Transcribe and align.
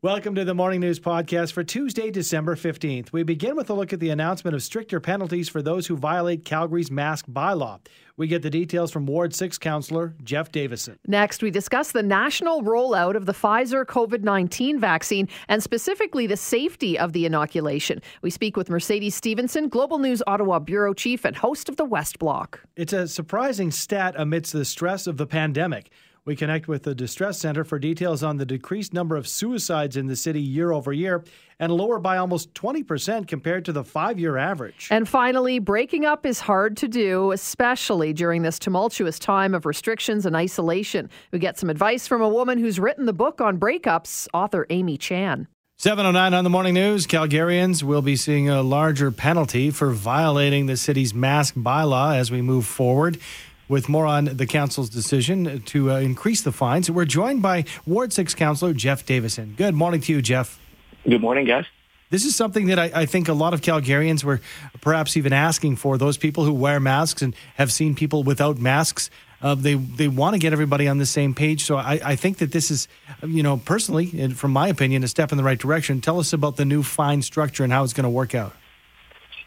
Welcome 0.00 0.36
to 0.36 0.44
the 0.44 0.54
Morning 0.54 0.78
News 0.78 1.00
Podcast 1.00 1.50
for 1.50 1.64
Tuesday, 1.64 2.12
December 2.12 2.54
15th. 2.54 3.10
We 3.10 3.24
begin 3.24 3.56
with 3.56 3.68
a 3.68 3.74
look 3.74 3.92
at 3.92 3.98
the 3.98 4.10
announcement 4.10 4.54
of 4.54 4.62
stricter 4.62 5.00
penalties 5.00 5.48
for 5.48 5.60
those 5.60 5.88
who 5.88 5.96
violate 5.96 6.44
Calgary's 6.44 6.88
mask 6.88 7.26
bylaw. 7.26 7.80
We 8.16 8.28
get 8.28 8.42
the 8.42 8.48
details 8.48 8.92
from 8.92 9.06
Ward 9.06 9.34
6 9.34 9.58
Councillor 9.58 10.14
Jeff 10.22 10.52
Davison. 10.52 11.00
Next, 11.08 11.42
we 11.42 11.50
discuss 11.50 11.90
the 11.90 12.04
national 12.04 12.62
rollout 12.62 13.16
of 13.16 13.26
the 13.26 13.32
Pfizer 13.32 13.84
COVID 13.84 14.22
19 14.22 14.78
vaccine 14.78 15.28
and 15.48 15.60
specifically 15.64 16.28
the 16.28 16.36
safety 16.36 16.96
of 16.96 17.12
the 17.12 17.26
inoculation. 17.26 18.00
We 18.22 18.30
speak 18.30 18.56
with 18.56 18.70
Mercedes 18.70 19.16
Stephenson, 19.16 19.68
Global 19.68 19.98
News 19.98 20.22
Ottawa 20.28 20.60
Bureau 20.60 20.94
Chief 20.94 21.24
and 21.24 21.34
host 21.34 21.68
of 21.68 21.74
the 21.74 21.84
West 21.84 22.20
Block. 22.20 22.60
It's 22.76 22.92
a 22.92 23.08
surprising 23.08 23.72
stat 23.72 24.14
amidst 24.16 24.52
the 24.52 24.64
stress 24.64 25.08
of 25.08 25.16
the 25.16 25.26
pandemic. 25.26 25.90
We 26.28 26.36
connect 26.36 26.68
with 26.68 26.82
the 26.82 26.94
Distress 26.94 27.38
Center 27.38 27.64
for 27.64 27.78
details 27.78 28.22
on 28.22 28.36
the 28.36 28.44
decreased 28.44 28.92
number 28.92 29.16
of 29.16 29.26
suicides 29.26 29.96
in 29.96 30.08
the 30.08 30.14
city 30.14 30.42
year 30.42 30.72
over 30.72 30.92
year 30.92 31.24
and 31.58 31.72
lower 31.72 31.98
by 31.98 32.18
almost 32.18 32.52
20% 32.52 33.26
compared 33.26 33.64
to 33.64 33.72
the 33.72 33.82
five 33.82 34.18
year 34.18 34.36
average. 34.36 34.88
And 34.90 35.08
finally, 35.08 35.58
breaking 35.58 36.04
up 36.04 36.26
is 36.26 36.40
hard 36.40 36.76
to 36.76 36.86
do, 36.86 37.32
especially 37.32 38.12
during 38.12 38.42
this 38.42 38.58
tumultuous 38.58 39.18
time 39.18 39.54
of 39.54 39.64
restrictions 39.64 40.26
and 40.26 40.36
isolation. 40.36 41.08
We 41.32 41.38
get 41.38 41.58
some 41.58 41.70
advice 41.70 42.06
from 42.06 42.20
a 42.20 42.28
woman 42.28 42.58
who's 42.58 42.78
written 42.78 43.06
the 43.06 43.14
book 43.14 43.40
on 43.40 43.58
breakups, 43.58 44.28
author 44.34 44.66
Amy 44.68 44.98
Chan. 44.98 45.48
709 45.78 46.34
on 46.34 46.42
the 46.42 46.50
morning 46.50 46.74
news. 46.74 47.06
Calgarians 47.06 47.84
will 47.84 48.02
be 48.02 48.16
seeing 48.16 48.50
a 48.50 48.62
larger 48.62 49.12
penalty 49.12 49.70
for 49.70 49.92
violating 49.92 50.66
the 50.66 50.76
city's 50.76 51.14
mask 51.14 51.54
bylaw 51.54 52.16
as 52.16 52.30
we 52.32 52.42
move 52.42 52.66
forward 52.66 53.16
with 53.68 53.88
more 53.88 54.06
on 54.06 54.24
the 54.24 54.46
council's 54.46 54.88
decision 54.88 55.62
to 55.62 55.90
uh, 55.90 55.98
increase 55.98 56.42
the 56.42 56.52
fines. 56.52 56.90
We're 56.90 57.04
joined 57.04 57.42
by 57.42 57.64
Ward 57.86 58.12
6 58.12 58.34
Councillor 58.34 58.72
Jeff 58.72 59.04
Davison. 59.04 59.54
Good 59.56 59.74
morning 59.74 60.00
to 60.02 60.12
you, 60.12 60.22
Jeff. 60.22 60.58
Good 61.04 61.20
morning, 61.20 61.46
guys. 61.46 61.66
This 62.10 62.24
is 62.24 62.34
something 62.34 62.68
that 62.68 62.78
I, 62.78 62.90
I, 62.94 63.06
think 63.06 63.28
a 63.28 63.34
lot 63.34 63.52
of 63.52 63.60
Calgarians 63.60 64.24
were 64.24 64.40
perhaps 64.80 65.16
even 65.16 65.34
asking 65.34 65.76
for. 65.76 65.98
Those 65.98 66.16
people 66.16 66.44
who 66.44 66.54
wear 66.54 66.80
masks 66.80 67.20
and 67.20 67.36
have 67.56 67.70
seen 67.70 67.94
people 67.94 68.22
without 68.22 68.56
masks, 68.56 69.10
uh, 69.42 69.54
they 69.54 69.74
they 69.74 70.08
want 70.08 70.32
to 70.32 70.38
get 70.38 70.54
everybody 70.54 70.88
on 70.88 70.96
the 70.96 71.06
same 71.06 71.34
page. 71.34 71.64
So 71.64 71.76
I, 71.76 72.00
I 72.02 72.16
think 72.16 72.38
that 72.38 72.50
this 72.50 72.70
is, 72.70 72.88
you 73.22 73.42
know, 73.42 73.58
personally, 73.58 74.10
and 74.18 74.36
from 74.36 74.52
my 74.52 74.68
opinion, 74.68 75.04
a 75.04 75.08
step 75.08 75.32
in 75.32 75.38
the 75.38 75.44
right 75.44 75.58
direction. 75.58 76.00
Tell 76.00 76.18
us 76.18 76.32
about 76.32 76.56
the 76.56 76.64
new 76.64 76.82
fine 76.82 77.20
structure 77.20 77.62
and 77.62 77.72
how 77.72 77.84
it's 77.84 77.92
going 77.92 78.04
to 78.04 78.10
work 78.10 78.34
out. 78.34 78.54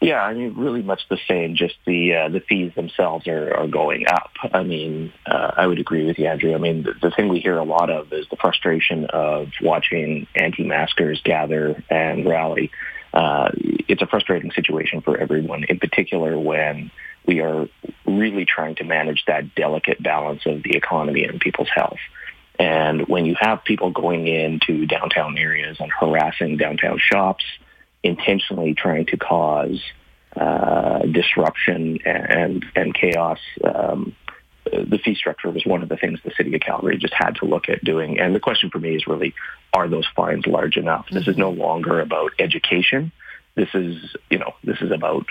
Yeah, 0.02 0.19
I 0.19 0.33
mean, 0.33 0.55
really 0.57 0.81
much 0.81 1.02
the 1.09 1.19
same. 1.27 1.55
Just 1.55 1.75
the 1.85 2.16
uh, 2.16 2.30
the 2.30 2.39
fees 2.39 2.73
themselves 2.75 3.27
are, 3.27 3.53
are 3.55 3.67
going 3.67 4.07
up. 4.07 4.31
I 4.52 4.63
mean, 4.63 5.13
uh, 5.27 5.52
I 5.55 5.67
would 5.67 5.77
agree 5.77 6.07
with 6.07 6.17
you, 6.17 6.25
Andrew. 6.25 6.55
I 6.55 6.57
mean, 6.57 6.81
the, 6.81 6.94
the 6.99 7.11
thing 7.11 7.30
we 7.30 7.39
hear 7.39 7.59
a 7.59 7.63
lot 7.63 7.91
of 7.91 8.11
is 8.11 8.25
the 8.31 8.35
frustration 8.35 9.05
of 9.05 9.49
watching 9.61 10.25
anti-maskers 10.35 11.22
gather 11.23 11.83
and 11.91 12.27
rally. 12.27 12.72
Uh, 13.13 13.52
it's 13.53 14.02
a 14.02 14.07
frustrating 14.07 14.52
situation 14.52 15.02
for 15.02 15.17
everyone, 15.17 15.66
in 15.66 15.77
particular 15.77 16.38
when 16.39 16.89
we 17.27 17.41
are 17.41 17.69
really 18.07 18.45
trying 18.45 18.73
to 18.75 18.83
manage 18.83 19.23
that 19.27 19.53
delicate 19.53 20.02
balance 20.02 20.41
of 20.47 20.63
the 20.63 20.75
economy 20.75 21.25
and 21.25 21.39
people's 21.39 21.69
health. 21.72 21.99
And 22.57 23.07
when 23.07 23.25
you 23.25 23.35
have 23.39 23.63
people 23.63 23.91
going 23.91 24.25
into 24.25 24.88
downtown 24.88 25.38
areas 25.38 25.77
and 25.79 25.91
harassing 25.91 26.57
downtown 26.57 26.97
shops, 26.99 27.44
intentionally 28.03 28.73
trying 28.73 29.05
to 29.07 29.17
cause 29.17 29.81
uh, 30.35 30.99
disruption 30.99 31.99
and 32.05 32.66
and 32.75 32.94
chaos. 32.94 33.39
Um, 33.63 34.16
the 34.66 34.99
fee 35.03 35.16
structure 35.16 35.49
was 35.49 35.66
one 35.66 35.81
of 35.83 35.89
the 35.89 35.97
things 35.97 36.19
the 36.23 36.31
city 36.38 36.53
of 36.55 36.61
Calgary 36.61 36.97
just 36.97 37.13
had 37.13 37.35
to 37.38 37.45
look 37.45 37.67
at 37.67 37.83
doing. 37.83 38.19
And 38.19 38.33
the 38.33 38.39
question 38.39 38.69
for 38.69 38.79
me 38.79 38.95
is 38.95 39.07
really, 39.07 39.33
are 39.73 39.88
those 39.89 40.07
fines 40.16 40.45
large 40.45 40.77
enough? 40.77 41.05
Mm-hmm. 41.07 41.16
This 41.16 41.27
is 41.27 41.38
no 41.38 41.49
longer 41.49 41.99
about 41.99 42.31
education. 42.39 43.11
This 43.55 43.69
is, 43.73 44.16
you 44.29 44.38
know, 44.38 44.53
this 44.63 44.79
is 44.81 44.91
about, 44.91 45.25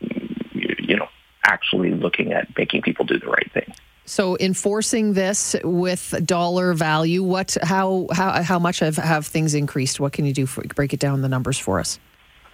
you 0.00 0.96
know, 0.96 1.08
actually 1.44 1.92
looking 1.92 2.32
at 2.32 2.56
making 2.56 2.82
people 2.82 3.04
do 3.04 3.18
the 3.18 3.26
right 3.26 3.50
thing. 3.52 3.74
So 4.06 4.36
enforcing 4.38 5.14
this 5.14 5.56
with 5.64 6.14
dollar 6.24 6.74
value, 6.74 7.22
what, 7.22 7.56
how, 7.62 8.06
how, 8.12 8.42
how 8.42 8.58
much 8.58 8.80
have, 8.80 8.96
have 8.96 9.26
things 9.26 9.54
increased? 9.54 9.98
What 9.98 10.12
can 10.12 10.26
you 10.26 10.34
do 10.34 10.46
for 10.46 10.62
break 10.62 10.92
it 10.92 11.00
down 11.00 11.22
the 11.22 11.28
numbers 11.28 11.58
for 11.58 11.80
us? 11.80 11.98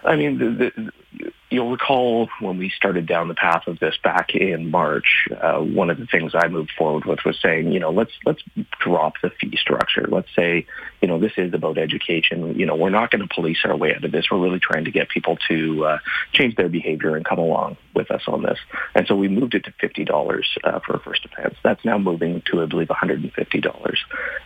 I 0.02 0.16
mean, 0.16 0.38
the, 0.38 0.72
the, 1.12 1.32
you'll 1.50 1.70
recall 1.70 2.28
when 2.40 2.56
we 2.56 2.70
started 2.70 3.06
down 3.06 3.28
the 3.28 3.34
path 3.34 3.66
of 3.66 3.78
this 3.80 3.96
back 4.02 4.34
in 4.34 4.70
March, 4.70 5.28
uh, 5.42 5.58
one 5.58 5.90
of 5.90 5.98
the 5.98 6.06
things 6.06 6.32
I 6.34 6.48
moved 6.48 6.70
forward 6.78 7.04
with 7.04 7.18
was 7.24 7.38
saying, 7.42 7.72
you 7.72 7.80
know, 7.80 7.90
let's 7.90 8.12
let's 8.24 8.42
drop 8.80 9.14
the 9.22 9.30
fee 9.30 9.56
structure. 9.56 10.06
Let's 10.08 10.28
say, 10.34 10.66
you 11.02 11.08
know, 11.08 11.18
this 11.18 11.32
is 11.36 11.52
about 11.52 11.76
education. 11.76 12.58
You 12.58 12.66
know, 12.66 12.76
we're 12.76 12.90
not 12.90 13.10
going 13.10 13.26
to 13.26 13.34
police 13.34 13.58
our 13.64 13.76
way 13.76 13.94
out 13.94 14.04
of 14.04 14.12
this. 14.12 14.26
We're 14.30 14.38
really 14.38 14.60
trying 14.60 14.84
to 14.84 14.90
get 14.90 15.08
people 15.08 15.36
to 15.48 15.84
uh, 15.84 15.98
change 16.32 16.56
their 16.56 16.68
behavior 16.68 17.16
and 17.16 17.24
come 17.24 17.38
along 17.38 17.76
with 17.94 18.10
us 18.10 18.22
on 18.26 18.42
this. 18.42 18.58
And 18.94 19.06
so 19.06 19.16
we 19.16 19.28
moved 19.28 19.54
it 19.54 19.64
to 19.64 19.72
fifty 19.80 20.04
dollars 20.04 20.48
uh, 20.64 20.80
for 20.80 20.94
a 20.94 21.00
first 21.00 21.26
offense. 21.26 21.56
That's 21.62 21.84
now 21.84 21.98
moving 21.98 22.42
to, 22.46 22.62
I 22.62 22.66
believe, 22.66 22.88
one 22.88 22.98
hundred 22.98 23.22
and 23.22 23.32
fifty 23.32 23.60
dollars. 23.60 23.98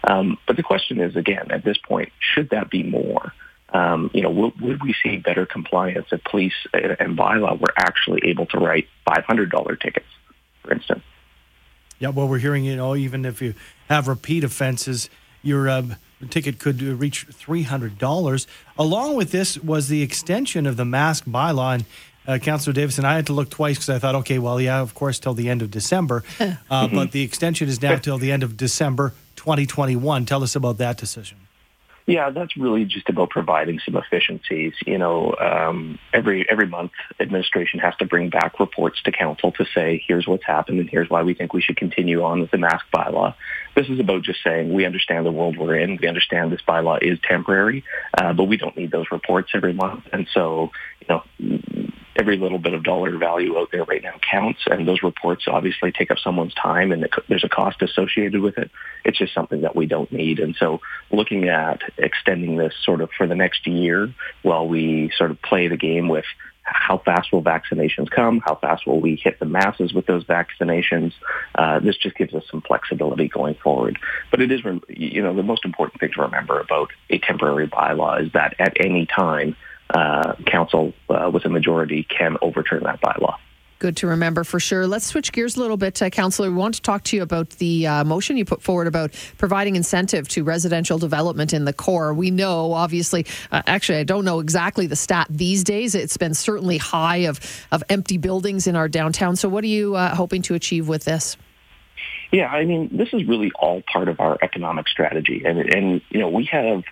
Um, 0.02 0.38
but 0.46 0.56
the 0.56 0.62
question 0.62 1.00
is, 1.00 1.14
again, 1.14 1.50
at 1.50 1.64
this 1.64 1.78
point, 1.78 2.10
should 2.18 2.50
that 2.50 2.70
be 2.70 2.82
more? 2.82 3.32
Um, 3.74 4.08
you 4.14 4.22
know, 4.22 4.30
would, 4.30 4.60
would, 4.60 4.82
we 4.82 4.94
see 5.02 5.16
better 5.16 5.44
compliance 5.44 6.06
if 6.12 6.22
police 6.24 6.54
and 6.72 7.18
bylaw 7.18 7.58
were 7.58 7.74
actually 7.76 8.20
able 8.24 8.46
to 8.46 8.58
write 8.58 8.88
$500 9.06 9.80
tickets, 9.80 10.06
for 10.62 10.72
instance? 10.72 11.02
Yeah, 11.98 12.10
well, 12.10 12.28
we're 12.28 12.38
hearing, 12.38 12.64
you 12.64 12.76
know, 12.76 12.94
even 12.94 13.24
if 13.24 13.42
you 13.42 13.54
have 13.88 14.06
repeat 14.06 14.44
offenses, 14.44 15.10
your 15.42 15.68
uh, 15.68 15.82
ticket 16.30 16.60
could 16.60 16.80
reach 16.80 17.26
$300. 17.28 18.46
Along 18.78 19.16
with 19.16 19.32
this 19.32 19.58
was 19.58 19.88
the 19.88 20.02
extension 20.02 20.66
of 20.66 20.76
the 20.76 20.84
mask 20.84 21.24
bylaw. 21.24 21.74
And 21.74 21.84
uh, 22.28 22.38
Councillor 22.38 22.74
Davison, 22.74 23.04
I 23.04 23.14
had 23.14 23.26
to 23.26 23.32
look 23.32 23.50
twice 23.50 23.76
because 23.76 23.90
I 23.90 23.98
thought, 23.98 24.14
okay, 24.16 24.38
well, 24.38 24.60
yeah, 24.60 24.80
of 24.80 24.94
course, 24.94 25.18
till 25.18 25.34
the 25.34 25.50
end 25.50 25.62
of 25.62 25.70
December. 25.70 26.22
Uh, 26.70 26.86
mm-hmm. 26.86 26.96
But 26.96 27.12
the 27.12 27.22
extension 27.22 27.68
is 27.68 27.80
now 27.82 27.96
till 27.96 28.18
the 28.18 28.32
end 28.32 28.42
of 28.42 28.56
December 28.56 29.14
2021. 29.36 30.24
Tell 30.24 30.42
us 30.42 30.56
about 30.56 30.78
that 30.78 30.96
decision. 30.96 31.43
Yeah, 32.06 32.28
that's 32.30 32.54
really 32.54 32.84
just 32.84 33.08
about 33.08 33.30
providing 33.30 33.80
some 33.82 33.96
efficiencies. 33.96 34.74
You 34.86 34.98
know, 34.98 35.34
um, 35.40 35.98
every 36.12 36.46
every 36.50 36.66
month, 36.66 36.92
administration 37.18 37.80
has 37.80 37.96
to 37.96 38.04
bring 38.04 38.28
back 38.28 38.60
reports 38.60 39.00
to 39.04 39.12
council 39.12 39.52
to 39.52 39.64
say, 39.74 40.04
here's 40.06 40.26
what's 40.26 40.44
happened 40.44 40.80
and 40.80 40.90
here's 40.90 41.08
why 41.08 41.22
we 41.22 41.32
think 41.32 41.54
we 41.54 41.62
should 41.62 41.78
continue 41.78 42.22
on 42.22 42.40
with 42.40 42.50
the 42.50 42.58
mask 42.58 42.84
bylaw. 42.94 43.34
This 43.74 43.88
is 43.88 44.00
about 44.00 44.22
just 44.22 44.42
saying 44.44 44.72
we 44.72 44.84
understand 44.84 45.24
the 45.24 45.32
world 45.32 45.56
we're 45.56 45.78
in. 45.78 45.98
We 46.00 46.06
understand 46.06 46.52
this 46.52 46.60
bylaw 46.68 46.98
is 47.00 47.18
temporary, 47.26 47.84
uh, 48.18 48.34
but 48.34 48.44
we 48.44 48.58
don't 48.58 48.76
need 48.76 48.90
those 48.90 49.06
reports 49.10 49.52
every 49.54 49.72
month. 49.72 50.04
And 50.12 50.28
so, 50.34 50.72
you 51.00 51.06
know, 51.08 51.90
every 52.16 52.36
little 52.36 52.58
bit 52.58 52.74
of 52.74 52.82
dollar 52.82 53.16
value 53.18 53.58
out 53.58 53.70
there 53.72 53.84
right 53.84 54.02
now 54.02 54.14
counts, 54.30 54.60
and 54.66 54.86
those 54.86 55.02
reports 55.02 55.44
obviously 55.48 55.92
take 55.92 56.10
up 56.10 56.18
someone's 56.18 56.54
time, 56.54 56.92
and 56.92 57.08
there's 57.28 57.44
a 57.44 57.48
cost 57.48 57.82
associated 57.82 58.40
with 58.40 58.58
it. 58.58 58.70
It's 59.04 59.18
just 59.18 59.34
something 59.34 59.62
that 59.62 59.74
we 59.76 59.86
don't 59.86 60.10
need, 60.12 60.38
and 60.38 60.54
so 60.56 60.80
looking 61.10 61.48
at 61.48 61.82
extending 61.98 62.56
this 62.56 62.74
sort 62.82 63.00
of 63.00 63.10
for 63.16 63.26
the 63.26 63.34
next 63.34 63.66
year 63.66 64.12
while 64.42 64.66
we 64.68 65.10
sort 65.16 65.30
of 65.30 65.40
play 65.42 65.68
the 65.68 65.76
game 65.76 66.08
with 66.08 66.24
how 66.64 66.98
fast 66.98 67.30
will 67.30 67.42
vaccinations 67.42 68.10
come? 68.10 68.40
How 68.40 68.54
fast 68.56 68.86
will 68.86 69.00
we 69.00 69.16
hit 69.16 69.38
the 69.38 69.44
masses 69.44 69.92
with 69.92 70.06
those 70.06 70.24
vaccinations? 70.24 71.12
Uh, 71.54 71.78
this 71.78 71.96
just 71.96 72.16
gives 72.16 72.34
us 72.34 72.42
some 72.50 72.62
flexibility 72.62 73.28
going 73.28 73.54
forward. 73.54 73.98
But 74.30 74.40
it 74.40 74.50
is, 74.50 74.60
you 74.88 75.22
know, 75.22 75.34
the 75.34 75.42
most 75.42 75.64
important 75.64 76.00
thing 76.00 76.10
to 76.14 76.22
remember 76.22 76.58
about 76.58 76.90
a 77.10 77.18
temporary 77.18 77.68
bylaw 77.68 78.24
is 78.24 78.32
that 78.32 78.54
at 78.58 78.76
any 78.80 79.06
time, 79.06 79.56
uh, 79.90 80.34
council 80.46 80.92
uh, 81.08 81.30
with 81.32 81.44
a 81.44 81.48
majority 81.48 82.04
can 82.04 82.36
overturn 82.42 82.82
that 82.84 83.00
bylaw. 83.00 83.36
Good 83.80 83.96
to 83.98 84.06
remember 84.06 84.44
for 84.44 84.60
sure. 84.60 84.86
Let's 84.86 85.04
switch 85.04 85.30
gears 85.32 85.56
a 85.56 85.60
little 85.60 85.76
bit, 85.76 86.00
uh, 86.00 86.08
Councillor. 86.08 86.48
We 86.48 86.56
want 86.56 86.76
to 86.76 86.80
talk 86.80 87.02
to 87.04 87.16
you 87.16 87.22
about 87.22 87.50
the 87.50 87.86
uh, 87.86 88.04
motion 88.04 88.36
you 88.36 88.44
put 88.44 88.62
forward 88.62 88.86
about 88.86 89.12
providing 89.36 89.76
incentive 89.76 90.26
to 90.28 90.44
residential 90.44 90.96
development 90.96 91.52
in 91.52 91.66
the 91.66 91.72
core. 91.72 92.14
We 92.14 92.30
know, 92.30 92.72
obviously, 92.72 93.26
uh, 93.52 93.62
actually, 93.66 93.98
I 93.98 94.04
don't 94.04 94.24
know 94.24 94.40
exactly 94.40 94.86
the 94.86 94.96
stat 94.96 95.26
these 95.28 95.64
days. 95.64 95.94
It's 95.94 96.16
been 96.16 96.34
certainly 96.34 96.78
high 96.78 97.26
of, 97.26 97.40
of 97.72 97.82
empty 97.90 98.16
buildings 98.16 98.66
in 98.66 98.74
our 98.74 98.88
downtown. 98.88 99.36
So, 99.36 99.48
what 99.48 99.64
are 99.64 99.68
you 99.68 99.96
uh, 99.96 100.14
hoping 100.14 100.40
to 100.42 100.54
achieve 100.54 100.88
with 100.88 101.04
this? 101.04 101.36
Yeah, 102.32 102.46
I 102.48 102.64
mean, 102.64 102.88
this 102.90 103.08
is 103.12 103.26
really 103.26 103.52
all 103.52 103.82
part 103.82 104.08
of 104.08 104.18
our 104.18 104.38
economic 104.40 104.88
strategy. 104.88 105.42
And, 105.44 105.58
and 105.58 106.00
you 106.10 106.20
know, 106.20 106.28
we 106.28 106.46
have 106.46 106.84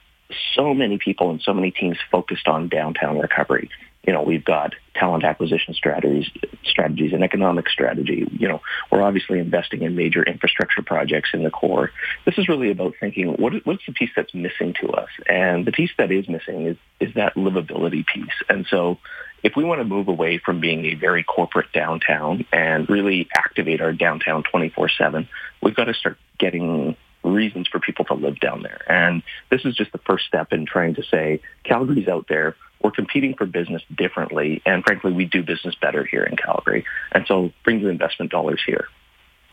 so 0.55 0.75
many 0.75 0.99
people 0.99 1.31
and 1.31 1.40
so 1.40 1.52
many 1.52 1.70
teams 1.70 1.96
focused 2.11 2.49
on 2.49 2.69
downtown 2.69 3.19
recovery. 3.19 3.69
You 4.06 4.12
know, 4.12 4.23
we've 4.23 4.44
got 4.44 4.75
talent 4.94 5.25
acquisition 5.25 5.75
strategies, 5.75 6.29
strategies 6.64 7.12
and 7.12 7.23
economic 7.23 7.69
strategy. 7.69 8.26
You 8.32 8.49
know, 8.49 8.61
we're 8.90 9.02
obviously 9.02 9.38
investing 9.38 9.82
in 9.82 9.94
major 9.94 10.25
infrastructure 10.25 10.82
projects 10.82 11.31
in 11.32 11.44
the 11.44 11.50
core. 11.50 11.93
This 12.25 12.37
is 12.37 12.49
really 12.49 12.70
about 12.70 12.94
thinking 12.99 13.34
what, 13.34 13.52
what's 13.64 13.87
the 13.87 13.93
piece 13.93 14.11
that's 14.17 14.34
missing 14.34 14.75
to 14.81 14.88
us, 14.88 15.08
and 15.29 15.64
the 15.64 15.73
piece 15.73 15.90
that 15.99 16.11
is 16.11 16.29
missing 16.29 16.67
is 16.67 16.76
is 16.99 17.14
that 17.14 17.37
livability 17.37 18.05
piece. 18.05 18.34
And 18.49 18.67
so, 18.69 18.99
if 19.44 19.55
we 19.55 19.62
want 19.62 19.81
to 19.81 19.84
move 19.84 20.08
away 20.08 20.38
from 20.38 20.61
being 20.61 20.84
a 20.87 20.94
very 20.94 21.23
corporate 21.23 21.73
downtown 21.73 22.44
and 22.52 22.88
really 22.88 23.29
activate 23.37 23.81
our 23.81 23.93
downtown 23.93 24.43
24/7, 24.43 25.29
we've 25.62 25.76
got 25.76 25.84
to 25.84 25.94
start 25.94 26.19
getting 26.38 26.96
reasons 27.22 27.69
for 27.69 27.80
people 27.80 28.04
to 28.06 28.14
live 28.14 28.40
down 28.40 28.62
there. 28.62 28.80
And 28.88 29.22
this 29.50 29.64
is 29.64 29.74
just 29.74 29.92
the 29.92 29.98
first 29.98 30.26
step 30.26 30.52
in 30.52 30.66
trying 30.66 30.94
to 30.96 31.02
say 31.02 31.40
Calgary's 31.64 32.08
out 32.08 32.26
there. 32.28 32.56
We're 32.82 32.90
competing 32.90 33.34
for 33.34 33.46
business 33.46 33.82
differently, 33.96 34.60
and 34.66 34.82
frankly, 34.82 35.12
we 35.12 35.24
do 35.24 35.42
business 35.42 35.74
better 35.80 36.04
here 36.04 36.24
in 36.24 36.36
Calgary. 36.36 36.84
And 37.12 37.24
so, 37.28 37.52
bring 37.62 37.80
the 37.80 37.88
investment 37.88 38.32
dollars 38.32 38.60
here. 38.66 38.88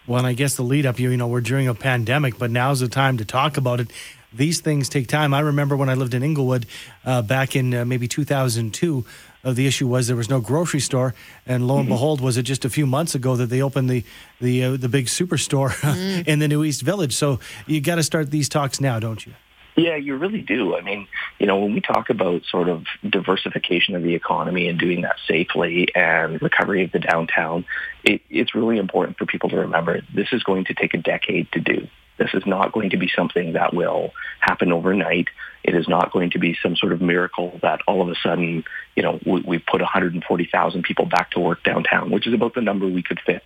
Well, 0.08 0.18
and 0.18 0.26
I 0.26 0.34
guess 0.34 0.56
the 0.56 0.64
lead 0.64 0.88
up, 0.88 1.00
you 1.00 1.16
know, 1.16 1.28
we're 1.28 1.42
during 1.42 1.68
a 1.68 1.76
pandemic, 1.76 2.40
but 2.40 2.50
now's 2.50 2.80
the 2.80 2.88
time 2.88 3.18
to 3.18 3.26
talk 3.26 3.58
about 3.58 3.80
it. 3.80 3.92
These 4.34 4.62
things 4.62 4.90
take 4.90 5.08
time. 5.08 5.36
I 5.36 5.40
remember 5.42 5.76
when 5.76 5.90
I 5.90 5.94
lived 5.94 6.16
in 6.16 6.24
Inglewood 6.24 6.66
uh, 7.06 7.22
back 7.22 7.56
in 7.56 7.74
uh, 7.74 7.86
maybe 7.86 8.08
2002. 8.08 9.06
Uh, 9.44 9.54
the 9.54 9.66
issue 9.66 9.88
was 9.88 10.08
there 10.08 10.16
was 10.16 10.30
no 10.30 10.42
grocery 10.42 10.80
store, 10.80 11.14
and 11.46 11.68
lo 11.68 11.78
and 11.78 11.86
mm-hmm. 11.86 11.94
behold, 11.94 12.22
was 12.22 12.38
it 12.38 12.44
just 12.44 12.66
a 12.66 12.70
few 12.70 12.86
months 12.86 13.16
ago 13.16 13.36
that 13.36 13.48
they 13.48 13.62
opened 13.62 13.90
the 13.90 14.04
the 14.42 14.64
uh, 14.64 14.78
the 14.78 14.90
big 14.90 15.06
superstore 15.06 15.70
mm. 15.80 16.28
in 16.28 16.40
the 16.40 16.48
New 16.48 16.64
East 16.64 16.82
Village? 16.82 17.16
So 17.16 17.40
you 17.66 17.80
got 17.82 17.96
to 17.96 18.04
start 18.04 18.32
these 18.32 18.50
talks 18.50 18.82
now, 18.82 19.00
don't 19.00 19.26
you? 19.26 19.34
Yeah, 19.80 19.96
you 19.96 20.18
really 20.18 20.42
do. 20.42 20.76
I 20.76 20.82
mean, 20.82 21.08
you 21.40 21.48
know, 21.48 21.58
when 21.60 21.74
we 21.74 21.80
talk 21.80 22.10
about 22.10 22.44
sort 22.46 22.68
of 22.68 22.84
diversification 23.08 23.96
of 23.96 24.04
the 24.04 24.14
economy 24.14 24.68
and 24.68 24.78
doing 24.78 25.02
that 25.02 25.16
safely 25.26 25.88
and 25.96 26.42
recovery 26.42 26.84
of 26.84 26.92
the 26.92 27.00
downtown, 27.00 27.64
it, 28.04 28.22
it's 28.30 28.54
really 28.54 28.78
important 28.78 29.18
for 29.18 29.26
people 29.26 29.50
to 29.52 29.58
remember 29.58 30.02
this 30.14 30.28
is 30.34 30.44
going 30.44 30.66
to 30.66 30.74
take 30.74 30.94
a 30.94 30.98
decade 30.98 31.50
to 31.54 31.62
do. 31.62 31.88
This 32.20 32.34
is 32.34 32.44
not 32.46 32.72
going 32.74 32.92
to 32.92 32.98
be 32.98 33.10
something 33.16 33.54
that 33.54 33.74
will 33.74 34.12
happen 34.40 34.72
overnight. 34.72 35.30
It 35.64 35.74
is 35.74 35.88
not 35.88 36.12
going 36.12 36.32
to 36.32 36.40
be 36.40 36.58
some 36.62 36.76
sort 36.76 36.94
of 36.94 37.02
miracle 37.02 37.60
that 37.62 37.82
all 37.88 38.02
of 38.02 38.10
a 38.10 38.16
sudden, 38.22 38.64
you 38.96 39.04
know, 39.04 39.20
we, 39.26 39.42
we 39.42 39.58
put 39.58 39.82
140,000 39.82 40.84
people 40.84 41.06
back 41.06 41.32
to 41.32 41.40
work 41.40 41.64
downtown, 41.64 42.12
which 42.12 42.28
is 42.28 42.34
about 42.34 42.54
the 42.54 42.62
number 42.62 42.88
we 42.88 43.04
could 43.04 43.20
fit. 43.26 43.44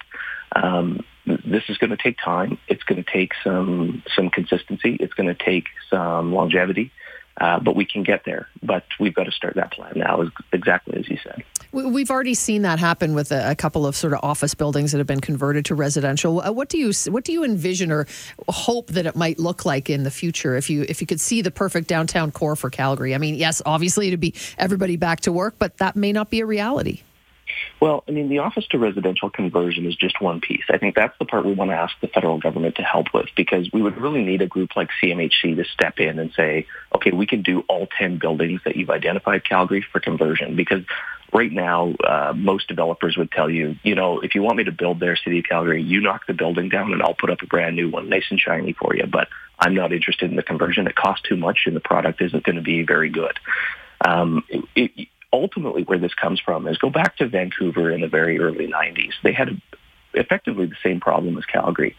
Um, 0.56 1.06
this 1.26 1.64
is 1.70 1.78
going 1.78 1.92
to 1.92 1.98
take 1.98 2.18
time. 2.24 2.58
It's 2.68 2.84
going 2.84 3.02
to 3.02 3.10
take 3.10 3.32
some 3.44 4.04
some 4.16 4.30
consistency. 4.30 4.98
It's 5.00 5.14
going 5.14 5.34
to 5.34 5.36
take 5.36 5.68
some 5.90 6.34
longevity. 6.34 6.92
Uh, 7.42 7.60
but 7.60 7.76
we 7.76 7.84
can 7.84 8.04
get 8.04 8.26
there. 8.26 8.48
But 8.62 8.84
we've 9.00 9.14
got 9.14 9.24
to 9.24 9.32
start 9.32 9.56
that 9.56 9.72
plan 9.72 9.94
now, 9.96 10.30
exactly 10.52 11.00
as 11.00 11.10
you 11.10 11.18
said. 11.24 11.44
We've 11.72 12.12
already 12.12 12.36
seen 12.36 12.62
that 12.62 12.78
happen 12.78 13.16
with 13.16 13.32
a, 13.32 13.56
couple 13.56 13.88
of 13.88 13.96
sort 13.96 14.14
of 14.14 14.20
office 14.22 14.54
buildings 14.54 14.92
that 14.92 15.00
have 15.00 15.08
been 15.08 15.22
converted 15.22 15.66
to 15.66 15.76
residential. 15.76 16.42
Uh, 16.42 16.52
what 16.52 16.70
do 16.70 16.78
you 16.78 16.92
what 17.10 17.24
do 17.24 17.32
you 17.32 17.44
envision 17.44 17.92
or 17.92 18.06
hope 18.48 18.88
that 18.88 19.08
it 19.08 19.16
might 19.16 19.40
look 19.40 19.66
like 19.66 19.90
in 19.90 20.04
the 20.04 20.12
future 20.12 20.56
if 20.56 20.70
you 20.70 20.86
if 20.88 21.02
you 21.02 21.08
could 21.08 21.20
see 21.20 21.42
the 21.42 21.50
perfect 21.50 21.88
downtown 21.88 22.32
core 22.32 22.56
for 22.56 22.70
Calgary? 22.70 23.16
I 23.16 23.18
mean, 23.18 23.34
yes, 23.34 23.62
obviously 23.66 24.08
it'd 24.08 24.20
be 24.20 24.36
everybody 24.60 24.98
back 24.98 25.22
to 25.22 25.32
work, 25.32 25.56
but 25.58 25.78
that 25.78 25.96
may 25.96 26.12
not 26.12 26.30
be 26.30 26.42
a 26.42 26.46
reality. 26.46 27.02
Well, 27.80 28.04
I 28.08 28.12
mean, 28.12 28.30
the 28.30 28.40
office 28.40 28.66
to 28.68 28.78
residential 28.78 29.30
conversion 29.30 29.86
is 29.86 29.96
just 29.96 30.22
one 30.22 30.42
piece. 30.42 30.64
I 30.70 30.78
think 30.78 30.96
that's 30.96 31.18
the 31.20 31.26
part 31.26 31.46
we 31.46 31.54
want 31.54 31.72
to 31.72 31.76
ask 31.76 31.94
the 32.02 32.08
federal 32.08 32.40
government 32.40 32.76
to 32.76 32.84
help 32.84 33.08
with 33.14 33.28
because 33.36 33.72
we 33.72 33.82
would 33.82 33.98
really 33.98 34.24
need 34.24 34.42
a 34.42 34.48
group 34.48 34.76
like 34.76 34.90
CMHC 35.02 35.56
to 35.56 35.66
step 35.66 36.00
in 36.00 36.20
and 36.20 36.32
say, 36.34 36.68
okay, 36.96 37.12
we 37.12 37.26
can 37.26 37.42
do 37.42 37.62
all 37.68 37.88
10 37.98 38.20
buildings 38.20 38.62
that 38.66 38.76
you've 38.76 38.90
identified, 38.90 39.44
Calgary, 39.44 39.86
for 39.92 40.00
conversion 40.00 40.56
because 40.56 40.84
right 41.34 41.52
now, 41.52 41.94
uh, 42.08 42.34
most 42.36 42.68
developers 42.68 43.18
would 43.18 43.32
tell 43.32 43.50
you, 43.50 43.76
you 43.84 43.96
know, 43.96 44.20
if 44.20 44.36
you 44.36 44.42
want 44.44 44.58
me 44.58 44.64
to 44.66 44.72
build 44.72 45.00
there, 45.00 45.16
City 45.16 45.40
of 45.40 45.46
Calgary, 45.46 45.82
you 45.82 46.00
knock 46.00 46.28
the 46.28 46.34
building 46.34 46.70
down 46.70 46.94
and 46.94 47.02
I'll 47.02 47.16
put 47.16 47.32
up 47.32 47.42
a 47.42 47.48
brand 47.48 47.76
new 47.76 47.90
one, 47.90 48.08
nice 48.08 48.26
and 48.30 48.40
shiny 48.40 48.74
for 48.74 48.96
you. 48.96 49.08
But 49.08 49.28
I'm 49.60 49.74
not 49.74 49.92
interested 49.92 50.30
in 50.30 50.36
the 50.36 50.44
conversion. 50.44 50.88
It 50.88 50.96
costs 50.96 51.28
too 51.28 51.36
much 51.36 51.62
and 51.66 51.76
the 51.76 51.82
product 51.82 52.22
isn't 52.22 52.44
going 52.44 52.56
to 52.56 52.62
be 52.62 52.84
very 52.84 53.10
good. 53.10 53.40
Um, 54.06 54.44
it, 54.48 54.92
it, 54.96 55.08
ultimately 55.34 55.84
where 55.84 55.98
this 55.98 56.14
comes 56.14 56.40
from 56.40 56.68
is 56.68 56.78
go 56.78 56.90
back 56.90 57.18
to 57.18 57.28
Vancouver 57.28 57.92
in 57.92 58.02
the 58.02 58.08
very 58.08 58.40
early 58.40 58.68
90s. 58.68 59.14
They 59.24 59.34
had 59.34 59.60
effectively 60.14 60.68
the 60.68 60.78
same 60.84 61.00
problem 61.00 61.38
as 61.38 61.46
Calgary. 61.46 61.96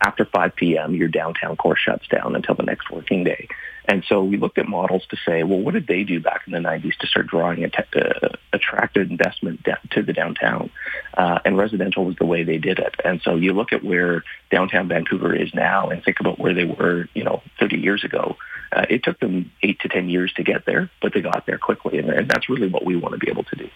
After 0.00 0.24
5 0.24 0.56
p.m., 0.56 0.94
your 0.94 1.08
downtown 1.08 1.56
core 1.56 1.76
shuts 1.76 2.06
down 2.08 2.34
until 2.36 2.54
the 2.54 2.62
next 2.62 2.90
working 2.90 3.24
day. 3.24 3.48
And 3.88 4.04
so 4.06 4.22
we 4.22 4.36
looked 4.36 4.58
at 4.58 4.68
models 4.68 5.04
to 5.10 5.16
say, 5.26 5.42
well, 5.42 5.58
what 5.58 5.74
did 5.74 5.86
they 5.86 6.04
do 6.04 6.20
back 6.20 6.42
in 6.46 6.52
the 6.52 6.58
90s 6.58 6.96
to 6.98 7.06
start 7.06 7.26
drawing 7.26 7.64
a 7.64 7.70
te- 7.70 8.00
uh, 8.00 8.28
attractive 8.52 9.10
investment 9.10 9.66
to 9.90 10.02
the 10.02 10.12
downtown? 10.12 10.70
Uh, 11.14 11.40
and 11.44 11.56
residential 11.56 12.04
was 12.04 12.14
the 12.16 12.26
way 12.26 12.44
they 12.44 12.58
did 12.58 12.78
it. 12.78 12.94
And 13.04 13.20
so 13.22 13.34
you 13.34 13.54
look 13.54 13.72
at 13.72 13.82
where 13.82 14.24
downtown 14.50 14.88
Vancouver 14.88 15.34
is 15.34 15.52
now 15.54 15.88
and 15.88 16.04
think 16.04 16.20
about 16.20 16.38
where 16.38 16.54
they 16.54 16.66
were, 16.66 17.08
you 17.14 17.24
know, 17.24 17.42
30 17.58 17.78
years 17.78 18.04
ago. 18.04 18.36
Uh, 18.72 18.86
it 18.88 19.02
took 19.02 19.18
them 19.20 19.50
eight 19.62 19.80
to 19.80 19.88
10 19.88 20.08
years 20.08 20.32
to 20.34 20.42
get 20.42 20.66
there, 20.66 20.90
but 21.00 21.12
they 21.14 21.20
got 21.20 21.46
there 21.46 21.58
quickly. 21.58 21.98
And, 21.98 22.10
and 22.10 22.28
that's 22.28 22.48
really 22.48 22.68
what 22.68 22.84
we 22.84 22.96
want 22.96 23.14
to 23.14 23.18
be 23.18 23.30
able 23.30 23.44
to 23.44 23.56
do. 23.56 23.68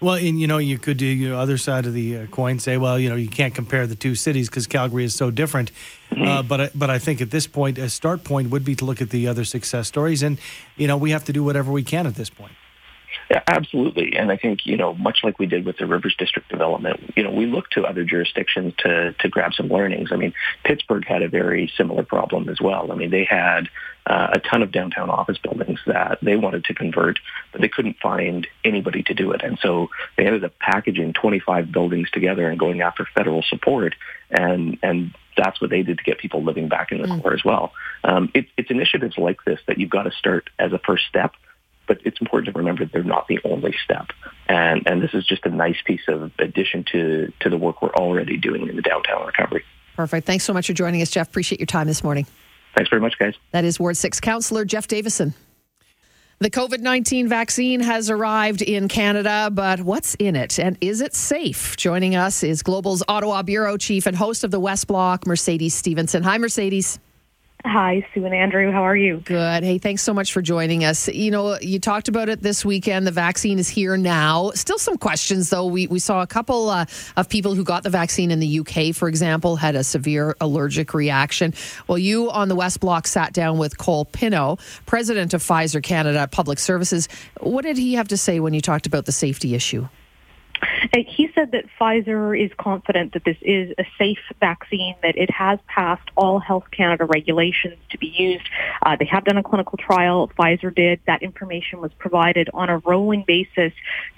Well, 0.00 0.14
and 0.14 0.40
you 0.40 0.46
know, 0.46 0.56
you 0.56 0.78
could 0.78 0.96
do 0.96 1.04
you 1.04 1.28
know, 1.28 1.38
other 1.38 1.58
side 1.58 1.84
of 1.84 1.92
the 1.92 2.18
uh, 2.18 2.26
coin 2.26 2.58
say, 2.58 2.78
well, 2.78 2.98
you 2.98 3.10
know, 3.10 3.16
you 3.16 3.28
can't 3.28 3.54
compare 3.54 3.86
the 3.86 3.94
two 3.94 4.14
cities 4.14 4.48
because 4.48 4.66
Calgary 4.66 5.04
is 5.04 5.14
so 5.14 5.30
different. 5.30 5.72
Mm-hmm. 6.10 6.22
Uh, 6.26 6.42
but 6.42 6.60
I, 6.60 6.70
but 6.74 6.88
I 6.88 6.98
think 6.98 7.20
at 7.20 7.30
this 7.30 7.46
point, 7.46 7.76
a 7.76 7.90
start 7.90 8.24
point 8.24 8.48
would 8.48 8.64
be 8.64 8.74
to 8.76 8.84
look 8.86 9.02
at 9.02 9.10
the 9.10 9.28
other 9.28 9.44
success 9.44 9.88
stories, 9.88 10.22
and 10.22 10.38
you 10.76 10.86
know, 10.86 10.96
we 10.96 11.10
have 11.10 11.24
to 11.24 11.34
do 11.34 11.44
whatever 11.44 11.70
we 11.70 11.82
can 11.82 12.06
at 12.06 12.14
this 12.14 12.30
point. 12.30 12.52
Yeah, 13.30 13.42
absolutely. 13.46 14.16
And 14.16 14.32
I 14.32 14.36
think, 14.36 14.66
you 14.66 14.76
know, 14.76 14.92
much 14.94 15.20
like 15.22 15.38
we 15.38 15.46
did 15.46 15.64
with 15.64 15.76
the 15.76 15.86
Rivers 15.86 16.16
District 16.18 16.48
development, 16.48 17.12
you 17.16 17.22
know, 17.22 17.30
we 17.30 17.46
look 17.46 17.70
to 17.70 17.84
other 17.84 18.02
jurisdictions 18.02 18.74
to, 18.78 19.12
to 19.12 19.28
grab 19.28 19.54
some 19.54 19.68
learnings. 19.68 20.10
I 20.10 20.16
mean, 20.16 20.32
Pittsburgh 20.64 21.06
had 21.06 21.22
a 21.22 21.28
very 21.28 21.70
similar 21.76 22.02
problem 22.02 22.48
as 22.48 22.60
well. 22.60 22.90
I 22.90 22.96
mean, 22.96 23.10
they 23.10 23.24
had 23.24 23.68
uh, 24.06 24.28
a 24.32 24.40
ton 24.40 24.62
of 24.62 24.72
downtown 24.72 25.10
office 25.10 25.38
buildings 25.38 25.78
that 25.86 26.18
they 26.22 26.36
wanted 26.36 26.64
to 26.64 26.74
convert, 26.74 27.18
but 27.52 27.60
they 27.60 27.68
couldn't 27.68 27.96
find 27.98 28.46
anybody 28.64 29.02
to 29.04 29.14
do 29.14 29.32
it. 29.32 29.42
And 29.42 29.58
so 29.60 29.88
they 30.16 30.26
ended 30.26 30.44
up 30.44 30.58
packaging 30.58 31.12
25 31.12 31.70
buildings 31.70 32.10
together 32.10 32.48
and 32.48 32.58
going 32.58 32.80
after 32.80 33.06
federal 33.14 33.42
support. 33.42 33.94
And, 34.30 34.78
and 34.82 35.14
that's 35.36 35.60
what 35.60 35.70
they 35.70 35.82
did 35.82 35.98
to 35.98 36.04
get 36.04 36.18
people 36.18 36.42
living 36.42 36.68
back 36.68 36.92
in 36.92 37.02
the 37.02 37.08
mm. 37.08 37.22
core 37.22 37.34
as 37.34 37.44
well. 37.44 37.72
Um, 38.04 38.30
it, 38.34 38.46
it's 38.56 38.70
initiatives 38.70 39.16
like 39.18 39.44
this 39.44 39.60
that 39.66 39.78
you've 39.78 39.90
got 39.90 40.04
to 40.04 40.12
start 40.12 40.50
as 40.58 40.72
a 40.72 40.78
first 40.78 41.04
step 41.08 41.34
but 41.90 41.98
it's 42.04 42.20
important 42.20 42.54
to 42.54 42.56
remember 42.56 42.84
they're 42.84 43.02
not 43.02 43.26
the 43.26 43.40
only 43.42 43.74
step. 43.84 44.10
And, 44.48 44.86
and 44.86 45.02
this 45.02 45.12
is 45.12 45.26
just 45.26 45.44
a 45.44 45.50
nice 45.50 45.78
piece 45.84 46.02
of 46.06 46.30
addition 46.38 46.84
to, 46.92 47.32
to 47.40 47.50
the 47.50 47.58
work 47.58 47.82
we're 47.82 47.92
already 47.94 48.36
doing 48.36 48.68
in 48.68 48.76
the 48.76 48.82
downtown 48.82 49.26
recovery. 49.26 49.64
Perfect. 49.96 50.24
Thanks 50.24 50.44
so 50.44 50.52
much 50.52 50.68
for 50.68 50.72
joining 50.72 51.02
us, 51.02 51.10
Jeff. 51.10 51.26
Appreciate 51.26 51.58
your 51.58 51.66
time 51.66 51.88
this 51.88 52.04
morning. 52.04 52.28
Thanks 52.74 52.88
very 52.90 53.00
much, 53.00 53.18
guys. 53.18 53.34
That 53.52 53.64
is 53.64 53.78
Ward 53.80 53.96
6 53.96 54.20
Councillor 54.20 54.64
Jeff 54.64 54.86
Davison. 54.86 55.34
The 56.42 56.50
COVID 56.50 56.80
19 56.80 57.28
vaccine 57.28 57.80
has 57.80 58.08
arrived 58.08 58.62
in 58.62 58.88
Canada, 58.88 59.50
but 59.52 59.80
what's 59.82 60.14
in 60.14 60.36
it 60.36 60.58
and 60.58 60.78
is 60.80 61.02
it 61.02 61.14
safe? 61.14 61.76
Joining 61.76 62.16
us 62.16 62.42
is 62.42 62.62
Global's 62.62 63.02
Ottawa 63.08 63.42
Bureau 63.42 63.76
Chief 63.76 64.06
and 64.06 64.16
host 64.16 64.42
of 64.42 64.50
the 64.50 64.58
West 64.58 64.86
Block, 64.86 65.26
Mercedes 65.26 65.74
Stephenson. 65.74 66.22
Hi, 66.22 66.38
Mercedes. 66.38 66.98
Hi, 67.64 68.06
Sue 68.14 68.24
and 68.24 68.34
Andrew. 68.34 68.72
How 68.72 68.82
are 68.82 68.96
you? 68.96 69.18
Good. 69.18 69.62
Hey, 69.62 69.78
thanks 69.78 70.02
so 70.02 70.14
much 70.14 70.32
for 70.32 70.40
joining 70.40 70.84
us. 70.84 71.08
You 71.08 71.30
know, 71.30 71.58
you 71.60 71.78
talked 71.78 72.08
about 72.08 72.28
it 72.28 72.42
this 72.42 72.64
weekend. 72.64 73.06
The 73.06 73.10
vaccine 73.10 73.58
is 73.58 73.68
here 73.68 73.96
now. 73.96 74.50
Still 74.54 74.78
some 74.78 74.96
questions, 74.96 75.50
though. 75.50 75.66
We, 75.66 75.86
we 75.86 75.98
saw 75.98 76.22
a 76.22 76.26
couple 76.26 76.70
uh, 76.70 76.86
of 77.16 77.28
people 77.28 77.54
who 77.54 77.62
got 77.62 77.82
the 77.82 77.90
vaccine 77.90 78.30
in 78.30 78.40
the 78.40 78.60
UK, 78.60 78.94
for 78.94 79.08
example, 79.08 79.56
had 79.56 79.76
a 79.76 79.84
severe 79.84 80.36
allergic 80.40 80.94
reaction. 80.94 81.52
Well, 81.86 81.98
you 81.98 82.30
on 82.30 82.48
the 82.48 82.56
West 82.56 82.80
Block 82.80 83.06
sat 83.06 83.34
down 83.34 83.58
with 83.58 83.76
Cole 83.76 84.06
Pinnow, 84.06 84.56
president 84.86 85.34
of 85.34 85.42
Pfizer 85.42 85.82
Canada 85.82 86.28
Public 86.30 86.58
Services. 86.58 87.08
What 87.40 87.62
did 87.62 87.76
he 87.76 87.94
have 87.94 88.08
to 88.08 88.16
say 88.16 88.40
when 88.40 88.54
you 88.54 88.62
talked 88.62 88.86
about 88.86 89.04
the 89.04 89.12
safety 89.12 89.54
issue? 89.54 89.86
He 90.92 91.30
said 91.34 91.52
that 91.52 91.66
Pfizer 91.78 92.38
is 92.38 92.50
confident 92.58 93.12
that 93.12 93.24
this 93.24 93.36
is 93.42 93.72
a 93.78 93.84
safe 93.96 94.18
vaccine, 94.40 94.96
that 95.02 95.16
it 95.16 95.30
has 95.30 95.60
passed 95.68 96.08
all 96.16 96.40
Health 96.40 96.64
Canada 96.72 97.04
regulations 97.04 97.76
to 97.90 97.98
be 97.98 98.08
used. 98.08 98.48
Uh, 98.82 98.96
they 98.98 99.04
have 99.04 99.24
done 99.24 99.36
a 99.36 99.42
clinical 99.42 99.78
trial. 99.78 100.30
Pfizer 100.36 100.74
did. 100.74 101.00
That 101.06 101.22
information 101.22 101.80
was 101.80 101.92
provided 101.98 102.50
on 102.52 102.70
a 102.70 102.78
rolling 102.78 103.24
basis 103.24 103.72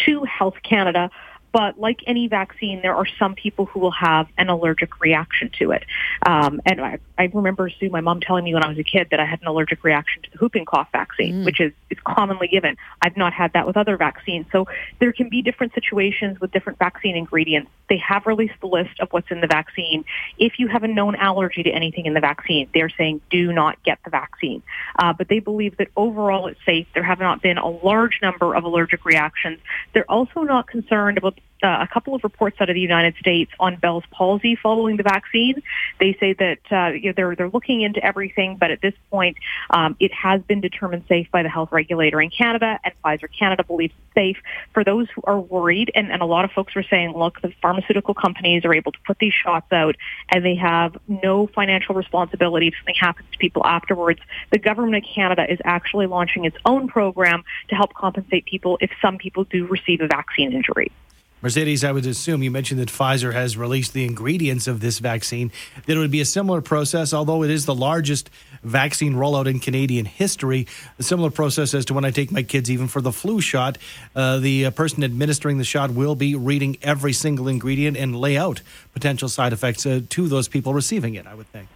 to 0.07 0.25
Health 0.25 0.57
Canada. 0.63 1.11
But 1.53 1.79
like 1.79 2.01
any 2.07 2.29
vaccine, 2.29 2.81
there 2.83 2.95
are 2.95 3.07
some 3.19 3.35
people 3.35 3.67
who 3.67 3.81
will 3.81 3.93
have 3.93 4.27
an 4.39 4.49
allergic 4.49 5.01
reaction 5.01 5.51
to 5.59 5.73
it. 5.73 5.85
Um, 6.25 6.61
and 6.65 6.81
I, 6.81 6.99
I 7.19 7.31
remember, 7.33 7.69
Sue, 7.69 7.91
my 7.91 8.01
mom 8.01 8.21
telling 8.21 8.45
me 8.45 8.55
when 8.55 8.65
I 8.65 8.69
was 8.69 8.79
a 8.79 8.85
kid 8.85 9.09
that 9.11 9.21
I 9.21 9.27
had 9.27 9.41
an 9.43 9.47
allergic 9.47 9.85
reaction 9.85 10.23
to 10.23 10.31
the 10.31 10.39
whooping 10.39 10.65
cough 10.65 10.89
vaccine, 10.93 11.43
mm. 11.43 11.45
which 11.45 11.61
is, 11.61 11.73
is 11.91 11.99
commonly 12.05 12.49
given. 12.49 12.77
I've 13.03 13.17
not 13.17 13.33
had 13.33 13.53
that 13.53 13.67
with 13.67 13.77
other 13.77 13.97
vaccines. 13.97 14.47
So 14.51 14.67
there 14.99 15.13
can 15.13 15.29
be 15.29 15.43
different 15.43 15.75
situations 15.75 16.41
with 16.41 16.53
different 16.53 16.79
vaccine 16.79 17.17
ingredients. 17.17 17.71
They 17.89 17.99
have 17.99 18.27
released 18.27 18.55
the 18.61 18.69
list 18.69 18.99
of 19.01 19.09
what's 19.13 19.31
in 19.31 19.41
the 19.41 19.47
vaccine. 19.47 20.05
If 20.39 20.59
you 20.59 20.69
have 20.69 20.83
a 20.83 20.89
known 20.89 21.15
allergy 21.17 21.63
to 21.65 21.71
anything 21.71 22.07
in 22.07 22.15
the 22.15 22.21
vaccine, 22.21 22.69
they're 22.73 22.89
saying 22.89 23.21
do 23.31 23.53
not 23.53 23.83
get 23.83 23.99
the 24.05 24.11
vaccine. 24.11 24.63
Uh, 24.99 25.13
but 25.13 25.29
they 25.29 25.41
believe 25.41 25.77
that 25.77 25.89
overall 25.97 26.47
it's 26.47 26.61
safe. 26.65 26.87
There 26.95 27.03
have 27.03 27.19
not 27.19 27.43
been 27.43 27.59
a 27.59 27.69
large 27.69 28.21
number 28.23 28.55
of 28.55 28.65
allergic 28.65 29.05
reactions. 29.05 29.59
They're 29.93 30.11
also 30.11 30.41
not 30.41 30.67
concerned 30.67 31.19
about 31.19 31.39
uh, 31.63 31.79
a 31.81 31.89
couple 31.93 32.15
of 32.15 32.25
reports 32.25 32.57
out 32.61 32.69
of 32.69 32.75
the 32.75 32.81
United 32.81 33.15
States 33.17 33.51
on 33.61 33.77
Bell's 33.77 34.05
palsy 34.11 34.57
following 34.57 34.97
the 34.97 35.03
vaccine. 35.03 35.63
They 35.99 36.17
say 36.19 36.33
that 36.35 36.59
uh, 36.71 36.93
you 36.95 37.09
know, 37.09 37.13
they're 37.15 37.37
they're 37.37 37.49
looking 37.49 37.83
into 37.83 38.05
everything, 38.05 38.57
but 38.57 38.71
at 38.71 38.81
this 38.81 38.95
point, 39.11 39.37
um, 39.71 39.97
it 40.01 40.13
has 40.13 40.43
been 40.43 40.61
determined 40.61 41.05
safe 41.09 41.31
by 41.31 41.43
the 41.43 41.49
health 41.49 41.71
regulator 41.73 42.21
in 42.21 42.31
Canada, 42.31 42.79
and 42.85 42.95
Pfizer 43.05 43.29
Canada 43.37 43.65
believes 43.65 43.93
it's 43.93 44.15
safe. 44.15 44.37
For 44.73 44.85
those 44.85 45.09
who 45.11 45.23
are 45.25 45.41
worried, 45.41 45.91
and, 45.95 46.11
and 46.11 46.23
a 46.23 46.27
lot 46.27 46.45
of 46.45 46.53
folks 46.53 46.75
were 46.75 46.83
saying, 46.83 47.13
look, 47.17 47.41
the 47.41 47.53
pharmaceutical 47.63 48.15
companies 48.15 48.65
are 48.65 48.75
able 48.75 48.93
to 48.93 48.99
put 49.07 49.19
these 49.19 49.33
shots 49.33 49.73
out, 49.73 49.97
and 50.29 50.45
they 50.45 50.55
have 50.57 50.97
no 51.09 51.47
financial 51.47 51.95
responsibility 51.95 52.69
if 52.69 52.75
something 52.79 52.95
happens 52.99 53.29
to 53.33 53.39
people 53.39 53.65
afterwards. 53.67 54.21
The 54.51 54.59
government 54.59 55.05
of 55.05 55.11
Canada 55.15 55.51
is 55.51 55.59
actually 55.65 56.07
launching 56.07 56.45
its 56.45 56.57
own 56.65 56.89
program 56.89 57.45
to 57.69 57.75
help 57.75 57.95
compensate 57.95 58.45
people 58.45 58.79
if 58.81 58.91
some 59.01 59.19
people 59.19 59.45
do 59.45 59.67
receive 59.67 60.01
a 60.01 60.07
vaccine 60.07 60.53
injury. 60.53 60.91
Mercedes, 61.43 61.83
I 61.83 61.91
would 61.91 62.07
assume 62.07 62.45
you 62.45 62.53
mentioned 62.53 62.79
that 62.81 62.89
Pfizer 62.89 63.33
has 63.33 63.57
released 63.57 63.93
the 63.93 64.05
ingredients 64.05 64.69
of 64.69 64.79
this 64.79 65.01
vaccine, 65.01 65.51
that 65.87 65.97
it 65.97 65.99
would 65.99 66.13
be 66.13 66.21
a 66.21 66.25
similar 66.25 66.61
process, 66.61 67.13
although 67.13 67.43
it 67.43 67.51
is 67.51 67.67
the 67.67 67.75
largest 67.75 68.31
vaccine 68.63 69.15
rollout 69.15 69.47
in 69.47 69.59
Canadian 69.59 70.05
history. 70.05 70.69
A 71.01 71.03
similar 71.03 71.31
process 71.31 71.75
as 71.75 71.85
to 71.87 71.95
when 71.95 72.05
I 72.05 72.13
take 72.13 72.31
my 72.31 72.45
kids, 72.45 72.71
even 72.71 72.87
for 72.87 73.01
the 73.01 73.11
flu 73.11 73.41
shot. 73.41 73.77
Uh, 74.15 74.39
the 74.39 74.67
uh, 74.67 74.71
person 74.71 75.03
administering 75.03 75.59
the 75.59 75.65
shot 75.65 75.91
will 75.91 76.15
be 76.15 76.37
reading 76.37 76.77
every 76.81 77.13
single 77.13 77.49
ingredient 77.49 77.97
and 77.97 78.15
lay 78.15 78.37
out 78.37 78.63
potential 78.93 79.29
side 79.29 79.53
effects 79.53 79.85
uh, 79.85 80.01
to 80.11 80.29
those 80.29 80.47
people 80.47 80.73
receiving 80.73 81.17
it, 81.17 81.27
I 81.27 81.35
would 81.35 81.49
think. 81.49 81.69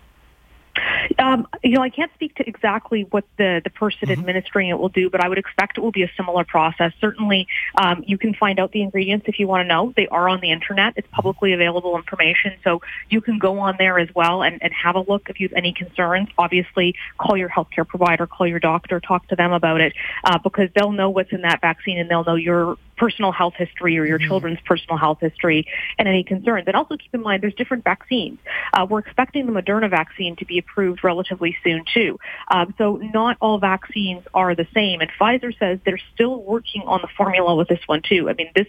Um, 1.18 1.46
you 1.62 1.72
know, 1.72 1.82
I 1.82 1.90
can't 1.90 2.12
speak 2.14 2.34
to 2.36 2.48
exactly 2.48 3.06
what 3.10 3.24
the, 3.36 3.60
the 3.62 3.70
person 3.70 4.08
mm-hmm. 4.08 4.18
administering 4.18 4.68
it 4.68 4.78
will 4.78 4.88
do, 4.88 5.10
but 5.10 5.22
I 5.22 5.28
would 5.28 5.38
expect 5.38 5.78
it 5.78 5.80
will 5.80 5.92
be 5.92 6.02
a 6.02 6.10
similar 6.16 6.44
process. 6.44 6.92
Certainly, 7.00 7.48
um, 7.76 8.04
you 8.06 8.18
can 8.18 8.34
find 8.34 8.58
out 8.58 8.72
the 8.72 8.82
ingredients 8.82 9.26
if 9.28 9.38
you 9.38 9.46
want 9.46 9.64
to 9.64 9.68
know. 9.68 9.92
They 9.96 10.08
are 10.08 10.28
on 10.28 10.40
the 10.40 10.50
internet. 10.50 10.94
It's 10.96 11.08
publicly 11.10 11.52
available 11.52 11.96
information, 11.96 12.54
so 12.64 12.82
you 13.08 13.20
can 13.20 13.38
go 13.38 13.58
on 13.58 13.76
there 13.78 13.98
as 13.98 14.08
well 14.14 14.42
and, 14.42 14.62
and 14.62 14.72
have 14.72 14.96
a 14.96 15.00
look 15.00 15.28
if 15.28 15.40
you 15.40 15.48
have 15.48 15.56
any 15.56 15.72
concerns. 15.72 16.28
Obviously, 16.38 16.94
call 17.18 17.36
your 17.36 17.48
healthcare 17.48 17.86
provider, 17.86 18.26
call 18.26 18.46
your 18.46 18.60
doctor, 18.60 19.00
talk 19.00 19.26
to 19.28 19.36
them 19.36 19.52
about 19.52 19.80
it, 19.80 19.94
uh, 20.24 20.38
because 20.38 20.68
they'll 20.74 20.92
know 20.92 21.10
what's 21.10 21.32
in 21.32 21.42
that 21.42 21.60
vaccine 21.60 21.98
and 21.98 22.10
they'll 22.10 22.24
know 22.24 22.34
your 22.36 22.76
personal 22.96 23.32
health 23.32 23.54
history 23.56 23.98
or 23.98 24.04
your 24.04 24.18
mm-hmm. 24.18 24.28
children's 24.28 24.58
personal 24.64 24.96
health 24.96 25.18
history 25.20 25.66
and 25.98 26.08
any 26.08 26.24
concerns. 26.24 26.64
And 26.66 26.76
also 26.76 26.96
keep 26.96 27.12
in 27.14 27.22
mind 27.22 27.42
there's 27.42 27.54
different 27.54 27.84
vaccines. 27.84 28.38
Uh, 28.72 28.86
we're 28.88 29.00
expecting 29.00 29.46
the 29.46 29.52
Moderna 29.52 29.90
vaccine 29.90 30.36
to 30.36 30.44
be 30.44 30.58
approved 30.58 30.95
relatively 31.02 31.56
soon 31.62 31.84
too. 31.92 32.18
Um, 32.50 32.74
so 32.78 32.96
not 32.96 33.36
all 33.40 33.58
vaccines 33.58 34.24
are 34.34 34.54
the 34.54 34.66
same. 34.74 35.00
And 35.00 35.10
Pfizer 35.20 35.56
says 35.58 35.78
they're 35.84 36.00
still 36.14 36.42
working 36.42 36.82
on 36.82 37.00
the 37.02 37.08
formula 37.16 37.54
with 37.54 37.68
this 37.68 37.80
one 37.86 38.02
too. 38.02 38.28
I 38.28 38.34
mean, 38.34 38.50
this 38.54 38.66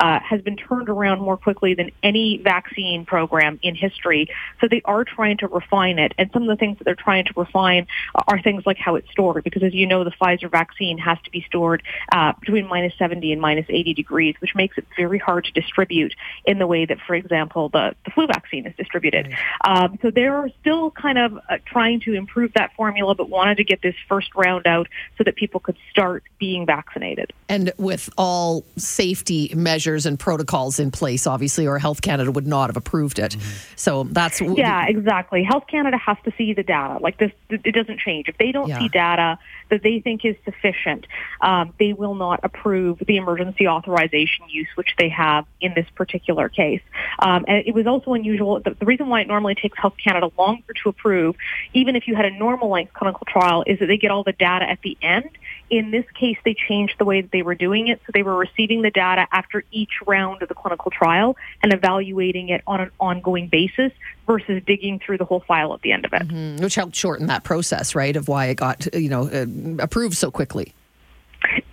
uh, 0.00 0.18
has 0.20 0.40
been 0.42 0.56
turned 0.56 0.88
around 0.88 1.20
more 1.20 1.36
quickly 1.36 1.74
than 1.74 1.90
any 2.02 2.38
vaccine 2.38 3.04
program 3.04 3.58
in 3.62 3.74
history. 3.74 4.28
So 4.60 4.68
they 4.68 4.82
are 4.84 5.04
trying 5.04 5.38
to 5.38 5.48
refine 5.48 5.98
it. 5.98 6.14
And 6.18 6.30
some 6.32 6.42
of 6.42 6.48
the 6.48 6.56
things 6.56 6.78
that 6.78 6.84
they're 6.84 6.94
trying 6.94 7.26
to 7.26 7.32
refine 7.36 7.86
are 8.28 8.40
things 8.40 8.64
like 8.66 8.78
how 8.78 8.94
it's 8.96 9.10
stored. 9.10 9.44
Because 9.44 9.62
as 9.62 9.74
you 9.74 9.86
know, 9.86 10.04
the 10.04 10.10
Pfizer 10.10 10.50
vaccine 10.50 10.98
has 10.98 11.18
to 11.24 11.30
be 11.30 11.44
stored 11.46 11.82
uh, 12.12 12.32
between 12.40 12.66
minus 12.66 12.92
70 12.98 13.32
and 13.32 13.40
minus 13.40 13.66
80 13.68 13.94
degrees, 13.94 14.34
which 14.40 14.54
makes 14.54 14.78
it 14.78 14.86
very 14.96 15.18
hard 15.18 15.44
to 15.44 15.52
distribute 15.52 16.14
in 16.44 16.58
the 16.58 16.66
way 16.66 16.86
that, 16.86 16.98
for 17.06 17.14
example, 17.14 17.68
the, 17.68 17.94
the 18.04 18.10
flu 18.10 18.26
vaccine 18.26 18.66
is 18.66 18.74
distributed. 18.76 19.28
Right. 19.28 19.82
Um, 19.82 19.98
so 20.02 20.10
they're 20.10 20.50
still 20.60 20.90
kind 20.90 21.18
of 21.18 21.38
uh, 21.48 21.58
trying 21.70 22.00
to 22.00 22.14
improve 22.14 22.52
that 22.54 22.74
formula, 22.74 23.14
but 23.14 23.28
wanted 23.28 23.56
to 23.56 23.64
get 23.64 23.82
this 23.82 23.94
first 24.08 24.34
round 24.34 24.66
out 24.66 24.88
so 25.16 25.24
that 25.24 25.36
people 25.36 25.60
could 25.60 25.76
start 25.90 26.24
being 26.38 26.66
vaccinated. 26.66 27.32
And 27.48 27.72
with 27.78 28.10
all 28.16 28.64
safety 28.76 29.52
measures 29.54 30.06
and 30.06 30.18
protocols 30.18 30.78
in 30.78 30.90
place, 30.90 31.26
obviously, 31.26 31.66
or 31.66 31.78
Health 31.78 32.02
Canada 32.02 32.30
would 32.30 32.46
not 32.46 32.70
have 32.70 32.76
approved 32.76 33.18
it. 33.18 33.32
Mm-hmm. 33.32 33.74
So 33.76 34.04
that's 34.04 34.40
yeah, 34.40 34.86
exactly. 34.86 35.42
Health 35.42 35.64
Canada 35.68 35.96
has 35.96 36.16
to 36.24 36.32
see 36.36 36.52
the 36.52 36.62
data. 36.62 36.98
Like 37.00 37.18
this, 37.18 37.32
it 37.50 37.74
doesn't 37.74 38.00
change. 38.00 38.28
If 38.28 38.38
they 38.38 38.52
don't 38.52 38.68
yeah. 38.68 38.78
see 38.78 38.88
data 38.88 39.38
that 39.70 39.82
they 39.82 40.00
think 40.00 40.24
is 40.24 40.36
sufficient, 40.44 41.06
um, 41.40 41.72
they 41.78 41.92
will 41.92 42.14
not 42.14 42.40
approve 42.42 42.98
the 43.06 43.16
emergency 43.16 43.68
authorization 43.68 44.48
use, 44.48 44.68
which 44.74 44.94
they 44.98 45.08
have 45.08 45.46
in 45.60 45.74
this 45.74 45.86
particular 45.94 46.48
case. 46.48 46.82
Um, 47.18 47.44
and 47.48 47.66
it 47.66 47.74
was 47.74 47.86
also 47.86 48.14
unusual. 48.14 48.60
The, 48.60 48.74
the 48.78 48.86
reason 48.86 49.08
why 49.08 49.20
it 49.22 49.28
normally 49.28 49.54
takes 49.54 49.78
Health 49.78 49.94
Canada 50.02 50.30
longer 50.38 50.72
to 50.82 50.88
approve, 50.88 51.36
even 51.72 51.96
if 51.96 52.06
you 52.06 52.14
had 52.14 52.24
a 52.24 52.30
normal 52.30 52.68
length 52.70 52.92
clinical 52.92 53.26
trial, 53.26 53.64
is 53.66 53.78
that 53.78 53.86
they 53.86 53.96
get 53.96 54.10
all 54.10 54.24
the 54.24 54.32
data 54.32 54.68
at 54.68 54.80
the 54.82 54.96
end. 55.02 55.28
In 55.68 55.90
this 55.90 56.04
case, 56.18 56.36
they 56.44 56.54
changed 56.54 56.94
the 56.98 57.04
way 57.04 57.20
that 57.20 57.30
they 57.30 57.42
were 57.42 57.54
doing 57.54 57.88
it. 57.88 58.00
So 58.06 58.10
they 58.12 58.22
were 58.22 58.36
receiving 58.36 58.82
the 58.82 58.90
data 58.90 59.26
after 59.32 59.64
each 59.70 59.92
round 60.06 60.42
of 60.42 60.48
the 60.48 60.54
clinical 60.54 60.90
trial 60.90 61.36
and 61.62 61.72
evaluating 61.72 62.48
it 62.48 62.62
on 62.66 62.80
an 62.80 62.90
ongoing 62.98 63.48
basis 63.48 63.92
versus 64.26 64.62
digging 64.66 64.98
through 64.98 65.18
the 65.18 65.24
whole 65.24 65.40
file 65.40 65.72
at 65.74 65.82
the 65.82 65.92
end 65.92 66.04
of 66.04 66.12
it. 66.12 66.22
Mm-hmm. 66.22 66.62
Which 66.62 66.74
helped 66.74 66.96
shorten 66.96 67.26
that 67.26 67.44
process, 67.44 67.94
right, 67.94 68.16
of 68.16 68.28
why 68.28 68.46
it 68.46 68.56
got, 68.56 68.92
you 68.94 69.08
know, 69.08 69.28
uh, 69.28 69.46
approved 69.82 70.16
so 70.16 70.30
quickly. 70.30 70.74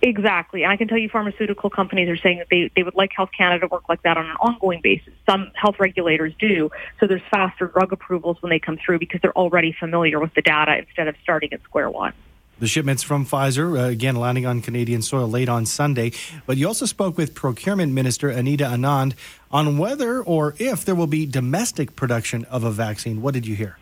Exactly. 0.00 0.62
And 0.62 0.72
I 0.72 0.76
can 0.76 0.88
tell 0.88 0.98
you 0.98 1.08
pharmaceutical 1.08 1.70
companies 1.70 2.08
are 2.08 2.16
saying 2.16 2.38
that 2.38 2.48
they, 2.50 2.70
they 2.74 2.82
would 2.82 2.94
like 2.94 3.10
Health 3.14 3.30
Canada 3.36 3.60
to 3.60 3.66
work 3.66 3.88
like 3.88 4.02
that 4.02 4.16
on 4.16 4.26
an 4.26 4.36
ongoing 4.36 4.80
basis. 4.82 5.12
Some 5.28 5.50
health 5.54 5.76
regulators 5.78 6.32
do. 6.38 6.70
So 7.00 7.06
there's 7.06 7.22
faster 7.30 7.66
drug 7.66 7.92
approvals 7.92 8.40
when 8.40 8.50
they 8.50 8.58
come 8.58 8.78
through 8.84 8.98
because 8.98 9.20
they're 9.20 9.36
already 9.36 9.72
familiar 9.78 10.20
with 10.20 10.34
the 10.34 10.42
data 10.42 10.78
instead 10.78 11.08
of 11.08 11.16
starting 11.22 11.52
at 11.52 11.62
square 11.62 11.90
one. 11.90 12.12
The 12.60 12.66
shipments 12.66 13.04
from 13.04 13.24
Pfizer, 13.24 13.78
uh, 13.78 13.88
again, 13.88 14.16
landing 14.16 14.44
on 14.44 14.62
Canadian 14.62 15.00
soil 15.00 15.28
late 15.28 15.48
on 15.48 15.64
Sunday. 15.64 16.10
But 16.44 16.56
you 16.56 16.66
also 16.66 16.86
spoke 16.86 17.16
with 17.16 17.34
Procurement 17.34 17.92
Minister 17.92 18.30
Anita 18.30 18.64
Anand 18.64 19.14
on 19.52 19.78
whether 19.78 20.20
or 20.20 20.54
if 20.58 20.84
there 20.84 20.96
will 20.96 21.06
be 21.06 21.24
domestic 21.24 21.94
production 21.94 22.44
of 22.46 22.64
a 22.64 22.72
vaccine. 22.72 23.22
What 23.22 23.34
did 23.34 23.46
you 23.46 23.54
hear? 23.54 23.78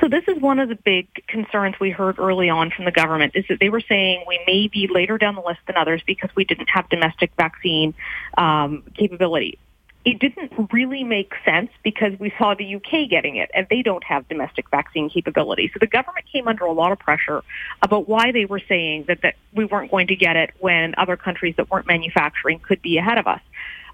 So 0.00 0.08
this 0.08 0.24
is 0.28 0.40
one 0.40 0.58
of 0.58 0.70
the 0.70 0.76
big 0.76 1.08
concerns 1.26 1.74
we 1.78 1.90
heard 1.90 2.18
early 2.18 2.48
on 2.48 2.70
from 2.70 2.86
the 2.86 2.90
government 2.90 3.32
is 3.34 3.44
that 3.50 3.60
they 3.60 3.68
were 3.68 3.82
saying 3.82 4.24
we 4.26 4.40
may 4.46 4.66
be 4.66 4.88
later 4.88 5.18
down 5.18 5.34
the 5.34 5.42
list 5.42 5.60
than 5.66 5.76
others 5.76 6.02
because 6.06 6.30
we 6.34 6.44
didn't 6.44 6.68
have 6.68 6.88
domestic 6.88 7.32
vaccine 7.36 7.92
um, 8.38 8.82
capability. 8.96 9.58
It 10.02 10.18
didn't 10.18 10.72
really 10.72 11.04
make 11.04 11.34
sense 11.44 11.68
because 11.82 12.18
we 12.18 12.32
saw 12.38 12.54
the 12.54 12.76
UK 12.76 13.10
getting 13.10 13.36
it 13.36 13.50
and 13.52 13.66
they 13.68 13.82
don't 13.82 14.02
have 14.04 14.26
domestic 14.28 14.70
vaccine 14.70 15.10
capability. 15.10 15.70
So 15.74 15.78
the 15.78 15.86
government 15.86 16.24
came 16.32 16.48
under 16.48 16.64
a 16.64 16.72
lot 16.72 16.92
of 16.92 16.98
pressure 16.98 17.42
about 17.82 18.08
why 18.08 18.32
they 18.32 18.46
were 18.46 18.62
saying 18.66 19.04
that, 19.08 19.20
that 19.20 19.34
we 19.52 19.66
weren't 19.66 19.90
going 19.90 20.06
to 20.06 20.16
get 20.16 20.36
it 20.36 20.52
when 20.58 20.94
other 20.96 21.18
countries 21.18 21.56
that 21.58 21.70
weren't 21.70 21.86
manufacturing 21.86 22.60
could 22.60 22.80
be 22.80 22.96
ahead 22.96 23.18
of 23.18 23.26
us. 23.26 23.42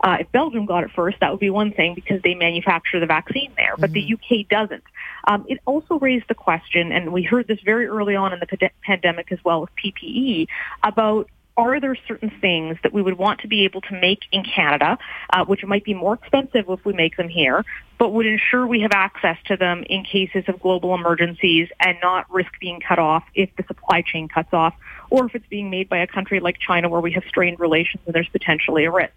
Uh, 0.01 0.19
if 0.21 0.33
Belgium 0.33 0.67
got 0.67 0.85
it 0.85 0.91
first, 0.95 1.19
that 1.21 1.31
would 1.31 1.41
be 1.41 1.51
one 1.51 1.73
thing 1.73 1.95
because 1.95 2.21
they 2.23 2.35
manufacture 2.35 3.01
the 3.01 3.07
vaccine 3.07 3.53
there, 3.57 3.75
but 3.79 3.93
mm-hmm. 3.93 4.29
the 4.29 4.41
UK 4.41 4.49
doesn't. 4.49 4.85
Um, 5.27 5.45
it 5.49 5.61
also 5.67 5.99
raised 5.99 6.29
the 6.29 6.35
question, 6.35 6.93
and 6.93 7.13
we 7.13 7.23
heard 7.23 7.47
this 7.49 7.61
very 7.65 7.87
early 7.87 8.15
on 8.17 8.33
in 8.33 8.41
the 8.41 8.47
p- 8.47 8.69
pandemic 8.83 9.33
as 9.33 9.39
well 9.45 9.61
with 9.61 9.71
PPE, 9.77 10.49
about 10.83 11.29
are 11.57 11.81
there 11.81 11.97
certain 12.07 12.31
things 12.41 12.77
that 12.83 12.93
we 12.93 13.01
would 13.01 13.17
want 13.17 13.41
to 13.41 13.49
be 13.49 13.65
able 13.65 13.81
to 13.81 13.99
make 13.99 14.21
in 14.31 14.45
Canada, 14.45 14.99
uh, 15.31 15.45
which 15.47 15.65
might 15.65 15.85
be 15.85 15.95
more 15.95 16.15
expensive 16.15 16.67
if 16.69 16.85
we 16.85 16.93
make 16.93 17.17
them 17.17 17.29
here, 17.29 17.65
but 17.99 18.13
would 18.13 18.27
ensure 18.27 18.67
we 18.67 18.81
have 18.81 18.93
access 18.93 19.39
to 19.47 19.57
them 19.57 19.83
in 19.89 20.05
cases 20.05 20.45
of 20.49 20.61
global 20.61 20.95
emergencies 20.95 21.69
and 21.81 21.97
not 22.03 22.31
risk 22.31 22.51
being 22.61 22.81
cut 22.81 22.99
off 22.99 23.25
if 23.35 23.49
the 23.57 23.65
supply 23.67 24.03
chain 24.03 24.29
cuts 24.29 24.53
off, 24.53 24.75
or 25.09 25.27
if 25.27 25.35
it's 25.35 25.47
being 25.47 25.71
made 25.71 25.89
by 25.89 25.99
a 25.99 26.07
country 26.07 26.41
like 26.41 26.59
China 26.59 26.91
where 26.91 27.01
we 27.01 27.13
have 27.13 27.25
strained 27.27 27.59
relations 27.59 28.03
and 28.05 28.15
there's 28.15 28.29
potentially 28.29 28.85
a 28.85 28.91
risk. 28.91 29.15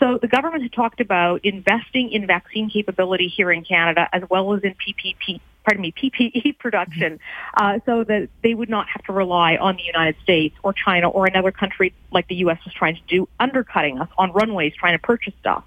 So 0.00 0.18
the 0.20 0.28
government 0.28 0.62
had 0.62 0.72
talked 0.72 1.00
about 1.00 1.44
investing 1.44 2.10
in 2.10 2.26
vaccine 2.26 2.70
capability 2.70 3.28
here 3.28 3.52
in 3.52 3.62
Canada 3.64 4.08
as 4.12 4.22
well 4.30 4.54
as 4.54 4.62
in 4.62 4.74
PPP, 4.74 5.40
pardon 5.62 5.82
me, 5.82 5.92
PPE 5.92 6.58
production, 6.58 7.20
uh, 7.54 7.80
so 7.84 8.02
that 8.04 8.30
they 8.42 8.54
would 8.54 8.70
not 8.70 8.88
have 8.88 9.04
to 9.04 9.12
rely 9.12 9.56
on 9.56 9.76
the 9.76 9.82
United 9.82 10.16
States 10.22 10.56
or 10.64 10.72
China 10.72 11.10
or 11.10 11.26
another 11.26 11.52
country 11.52 11.92
like 12.10 12.26
the 12.28 12.36
U.S. 12.36 12.58
was 12.64 12.72
trying 12.72 12.96
to 12.96 13.02
do, 13.06 13.28
undercutting 13.38 14.00
us 14.00 14.08
on 14.16 14.32
runways, 14.32 14.72
trying 14.74 14.98
to 14.98 15.02
purchase 15.02 15.34
stuff. 15.38 15.64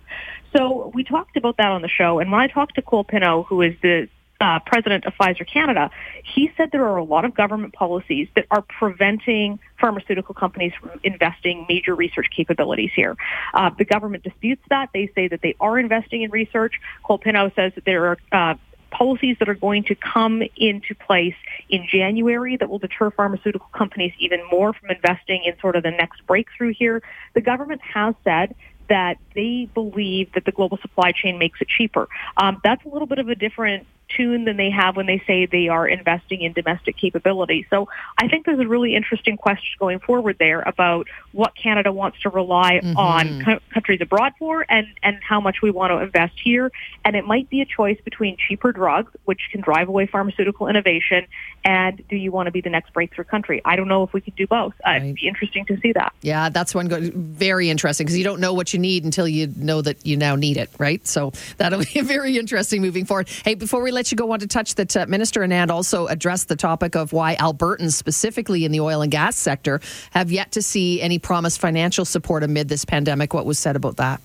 So 0.57 0.91
we 0.95 1.03
talked 1.03 1.37
about 1.37 1.57
that 1.57 1.67
on 1.67 1.83
the 1.83 1.87
show. 1.87 2.19
And 2.19 2.31
when 2.31 2.41
I 2.41 2.47
talked 2.47 2.75
to 2.75 2.81
Cole 2.81 3.03
Pinnow, 3.03 3.43
who 3.43 3.61
is 3.61 3.75
the 3.81 4.09
uh, 4.43 4.59
president 4.65 5.05
of 5.05 5.13
Pfizer 5.13 5.47
Canada, 5.47 5.89
he 6.23 6.51
said 6.57 6.69
there 6.71 6.85
are 6.85 6.97
a 6.97 7.03
lot 7.03 7.23
of 7.23 7.33
government 7.33 7.73
policies 7.73 8.27
that 8.35 8.45
are 8.51 8.61
preventing 8.61 9.57
pharmaceutical 9.79 10.35
companies 10.35 10.73
from 10.79 10.91
investing 11.03 11.65
major 11.69 11.95
research 11.95 12.27
capabilities 12.35 12.91
here. 12.93 13.15
Uh, 13.53 13.69
the 13.77 13.85
government 13.85 14.21
disputes 14.23 14.61
that. 14.69 14.89
They 14.93 15.09
say 15.15 15.29
that 15.29 15.41
they 15.41 15.55
are 15.61 15.79
investing 15.79 16.23
in 16.23 16.31
research. 16.31 16.73
Cole 17.03 17.19
Pinnow 17.19 17.51
says 17.55 17.71
that 17.75 17.85
there 17.85 18.05
are 18.07 18.17
uh, 18.33 18.55
policies 18.91 19.37
that 19.39 19.47
are 19.47 19.55
going 19.55 19.85
to 19.85 19.95
come 19.95 20.43
into 20.57 20.93
place 20.93 21.35
in 21.69 21.87
January 21.89 22.57
that 22.57 22.69
will 22.69 22.79
deter 22.79 23.11
pharmaceutical 23.11 23.69
companies 23.73 24.11
even 24.19 24.41
more 24.51 24.73
from 24.73 24.89
investing 24.89 25.41
in 25.45 25.57
sort 25.61 25.77
of 25.77 25.83
the 25.83 25.91
next 25.91 26.27
breakthrough 26.27 26.73
here. 26.73 27.01
The 27.33 27.41
government 27.41 27.79
has 27.81 28.13
said 28.25 28.55
that 28.89 29.17
they 29.35 29.69
believe 29.73 30.33
that 30.33 30.43
the 30.43 30.51
global 30.51 30.77
supply 30.81 31.13
chain 31.13 31.39
makes 31.39 31.61
it 31.61 31.69
cheaper. 31.69 32.09
Um, 32.35 32.59
that's 32.61 32.83
a 32.83 32.89
little 32.89 33.07
bit 33.07 33.19
of 33.19 33.29
a 33.29 33.35
different 33.35 33.87
tune 34.15 34.45
than 34.45 34.57
they 34.57 34.69
have 34.69 34.95
when 34.95 35.05
they 35.05 35.21
say 35.25 35.45
they 35.45 35.67
are 35.67 35.87
investing 35.87 36.41
in 36.41 36.53
domestic 36.53 36.97
capability. 36.97 37.65
So 37.69 37.87
I 38.17 38.27
think 38.27 38.45
there's 38.45 38.59
a 38.59 38.67
really 38.67 38.95
interesting 38.95 39.37
question 39.37 39.69
going 39.79 39.99
forward 39.99 40.37
there 40.39 40.61
about 40.61 41.07
what 41.31 41.55
Canada 41.55 41.91
wants 41.91 42.21
to 42.21 42.29
rely 42.29 42.79
mm-hmm. 42.83 42.97
on 42.97 43.43
co- 43.43 43.59
countries 43.73 43.99
abroad 44.01 44.33
for 44.39 44.65
and, 44.69 44.87
and 45.01 45.17
how 45.21 45.39
much 45.39 45.57
we 45.61 45.71
want 45.71 45.91
to 45.91 45.97
invest 45.97 46.33
here. 46.43 46.71
And 47.05 47.15
it 47.15 47.25
might 47.25 47.49
be 47.49 47.61
a 47.61 47.65
choice 47.65 47.99
between 48.03 48.37
cheaper 48.37 48.71
drugs, 48.71 49.11
which 49.25 49.41
can 49.51 49.61
drive 49.61 49.87
away 49.87 50.05
pharmaceutical 50.05 50.67
innovation, 50.67 51.27
and 51.65 52.01
do 52.09 52.15
you 52.15 52.31
want 52.31 52.47
to 52.47 52.51
be 52.51 52.61
the 52.61 52.69
next 52.69 52.93
breakthrough 52.93 53.23
country? 53.23 53.61
I 53.63 53.75
don't 53.75 53.87
know 53.87 54.03
if 54.03 54.11
we 54.13 54.21
could 54.21 54.35
do 54.35 54.47
both. 54.47 54.73
Uh, 54.85 54.95
It'd 54.97 55.15
be 55.15 55.27
interesting 55.27 55.65
to 55.67 55.79
see 55.79 55.93
that. 55.93 56.13
Yeah, 56.21 56.49
that's 56.49 56.75
one 56.75 56.87
go- 56.87 57.09
very 57.13 57.69
interesting 57.69 58.05
because 58.05 58.17
you 58.17 58.23
don't 58.23 58.41
know 58.41 58.53
what 58.53 58.73
you 58.73 58.79
need 58.79 59.05
until 59.05 59.27
you 59.27 59.47
know 59.55 59.81
that 59.81 60.05
you 60.05 60.17
now 60.17 60.35
need 60.35 60.57
it, 60.57 60.69
right? 60.77 61.05
So 61.07 61.31
that'll 61.57 61.83
be 61.93 62.01
very 62.01 62.37
interesting 62.37 62.81
moving 62.81 63.05
forward. 63.05 63.29
Hey, 63.45 63.55
before 63.55 63.81
we 63.81 63.91
let 63.91 64.02
you 64.11 64.17
go, 64.17 64.31
on 64.31 64.39
to 64.39 64.47
touch 64.47 64.75
that 64.75 64.95
uh, 64.95 65.05
Minister 65.07 65.41
Anand 65.41 65.69
also 65.69 66.07
addressed 66.07 66.47
the 66.47 66.55
topic 66.55 66.95
of 66.95 67.13
why 67.13 67.35
Albertans, 67.35 67.93
specifically 67.93 68.65
in 68.65 68.71
the 68.71 68.79
oil 68.79 69.01
and 69.01 69.11
gas 69.11 69.35
sector, 69.35 69.79
have 70.11 70.31
yet 70.31 70.51
to 70.53 70.61
see 70.61 71.01
any 71.01 71.19
promised 71.19 71.59
financial 71.59 72.05
support 72.05 72.43
amid 72.43 72.69
this 72.69 72.85
pandemic. 72.85 73.33
What 73.33 73.45
was 73.45 73.59
said 73.59 73.75
about 73.75 73.97
that? 73.97 74.21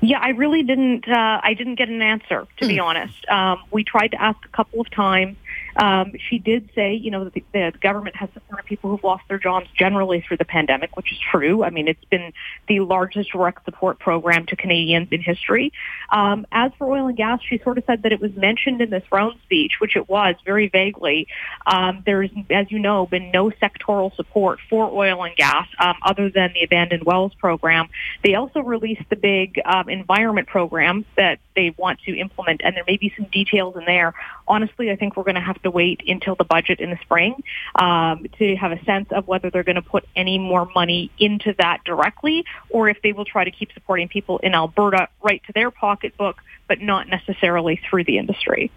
Yeah, 0.00 0.18
I 0.18 0.30
really 0.30 0.62
didn't. 0.62 1.08
Uh, 1.08 1.40
I 1.42 1.54
didn't 1.54 1.74
get 1.74 1.88
an 1.88 2.00
answer, 2.00 2.46
to 2.58 2.64
mm. 2.64 2.68
be 2.68 2.76
hmm. 2.76 2.82
honest. 2.82 3.28
Um, 3.28 3.62
we 3.70 3.84
tried 3.84 4.08
to 4.08 4.22
ask 4.22 4.38
a 4.44 4.48
couple 4.48 4.80
of 4.80 4.90
times. 4.90 5.36
Um, 5.76 6.12
she 6.28 6.38
did 6.38 6.70
say, 6.74 6.94
you 6.94 7.10
know, 7.10 7.24
that 7.24 7.34
the, 7.34 7.44
the 7.52 7.72
government 7.80 8.16
has 8.16 8.28
supported 8.34 8.64
people 8.64 8.90
who've 8.90 9.04
lost 9.04 9.24
their 9.28 9.38
jobs 9.38 9.66
generally 9.76 10.24
through 10.26 10.38
the 10.38 10.44
pandemic, 10.44 10.96
which 10.96 11.12
is 11.12 11.18
true. 11.30 11.62
I 11.64 11.70
mean, 11.70 11.88
it's 11.88 12.04
been 12.06 12.32
the 12.68 12.80
largest 12.80 13.30
direct 13.32 13.64
support 13.64 13.98
program 13.98 14.46
to 14.46 14.56
Canadians 14.56 15.08
in 15.10 15.20
history. 15.20 15.72
Um, 16.10 16.46
as 16.52 16.72
for 16.78 16.90
oil 16.90 17.08
and 17.08 17.16
gas, 17.16 17.40
she 17.48 17.58
sort 17.58 17.78
of 17.78 17.84
said 17.86 18.02
that 18.02 18.12
it 18.12 18.20
was 18.20 18.34
mentioned 18.34 18.80
in 18.80 18.90
this 18.90 19.04
Throne 19.08 19.38
speech, 19.44 19.74
which 19.80 19.96
it 19.96 20.08
was 20.08 20.34
very 20.44 20.68
vaguely. 20.68 21.26
Um, 21.66 22.02
there's, 22.06 22.30
as 22.50 22.70
you 22.70 22.78
know, 22.78 23.06
been 23.06 23.30
no 23.30 23.50
sectoral 23.50 24.14
support 24.16 24.58
for 24.68 24.90
oil 24.90 25.24
and 25.24 25.34
gas 25.36 25.66
um, 25.78 25.96
other 26.02 26.30
than 26.30 26.52
the 26.54 26.62
abandoned 26.62 27.04
wells 27.04 27.32
program. 27.34 27.88
They 28.22 28.34
also 28.34 28.60
released 28.60 29.02
the 29.08 29.16
big 29.16 29.60
um, 29.64 29.88
environment 29.88 30.48
program 30.48 31.04
that 31.16 31.38
they 31.60 31.74
want 31.76 32.00
to 32.06 32.16
implement, 32.16 32.62
and 32.64 32.74
there 32.74 32.84
may 32.86 32.96
be 32.96 33.12
some 33.16 33.26
details 33.26 33.76
in 33.76 33.84
there. 33.84 34.14
Honestly, 34.48 34.90
I 34.90 34.96
think 34.96 35.16
we're 35.16 35.24
going 35.24 35.34
to 35.34 35.42
have 35.42 35.60
to 35.62 35.70
wait 35.70 36.00
until 36.06 36.34
the 36.34 36.44
budget 36.44 36.80
in 36.80 36.88
the 36.88 36.98
spring 37.02 37.34
um, 37.74 38.26
to 38.38 38.56
have 38.56 38.72
a 38.72 38.82
sense 38.84 39.08
of 39.12 39.28
whether 39.28 39.50
they're 39.50 39.62
going 39.62 39.76
to 39.76 39.82
put 39.82 40.06
any 40.16 40.38
more 40.38 40.66
money 40.74 41.10
into 41.18 41.54
that 41.58 41.84
directly 41.84 42.46
or 42.70 42.88
if 42.88 43.02
they 43.02 43.12
will 43.12 43.26
try 43.26 43.44
to 43.44 43.50
keep 43.50 43.72
supporting 43.72 44.08
people 44.08 44.38
in 44.38 44.54
Alberta 44.54 45.08
right 45.22 45.42
to 45.46 45.52
their 45.52 45.70
pocketbook, 45.70 46.40
but 46.66 46.80
not 46.80 47.08
necessarily 47.08 47.78
through 47.88 48.04
the 48.04 48.16
industry. 48.16 48.70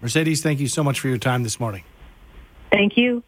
Mercedes, 0.00 0.42
thank 0.42 0.60
you 0.60 0.68
so 0.68 0.82
much 0.82 0.98
for 1.00 1.08
your 1.08 1.18
time 1.18 1.42
this 1.42 1.60
morning. 1.60 1.84
Thank 2.72 2.96
you. 2.96 3.22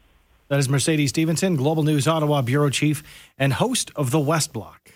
That 0.48 0.58
is 0.58 0.68
Mercedes 0.68 1.10
Stephenson, 1.10 1.56
Global 1.56 1.82
News 1.82 2.08
Ottawa 2.08 2.40
Bureau 2.40 2.70
Chief 2.70 3.02
and 3.36 3.52
host 3.52 3.90
of 3.94 4.10
The 4.10 4.20
West 4.20 4.52
Block. 4.52 4.95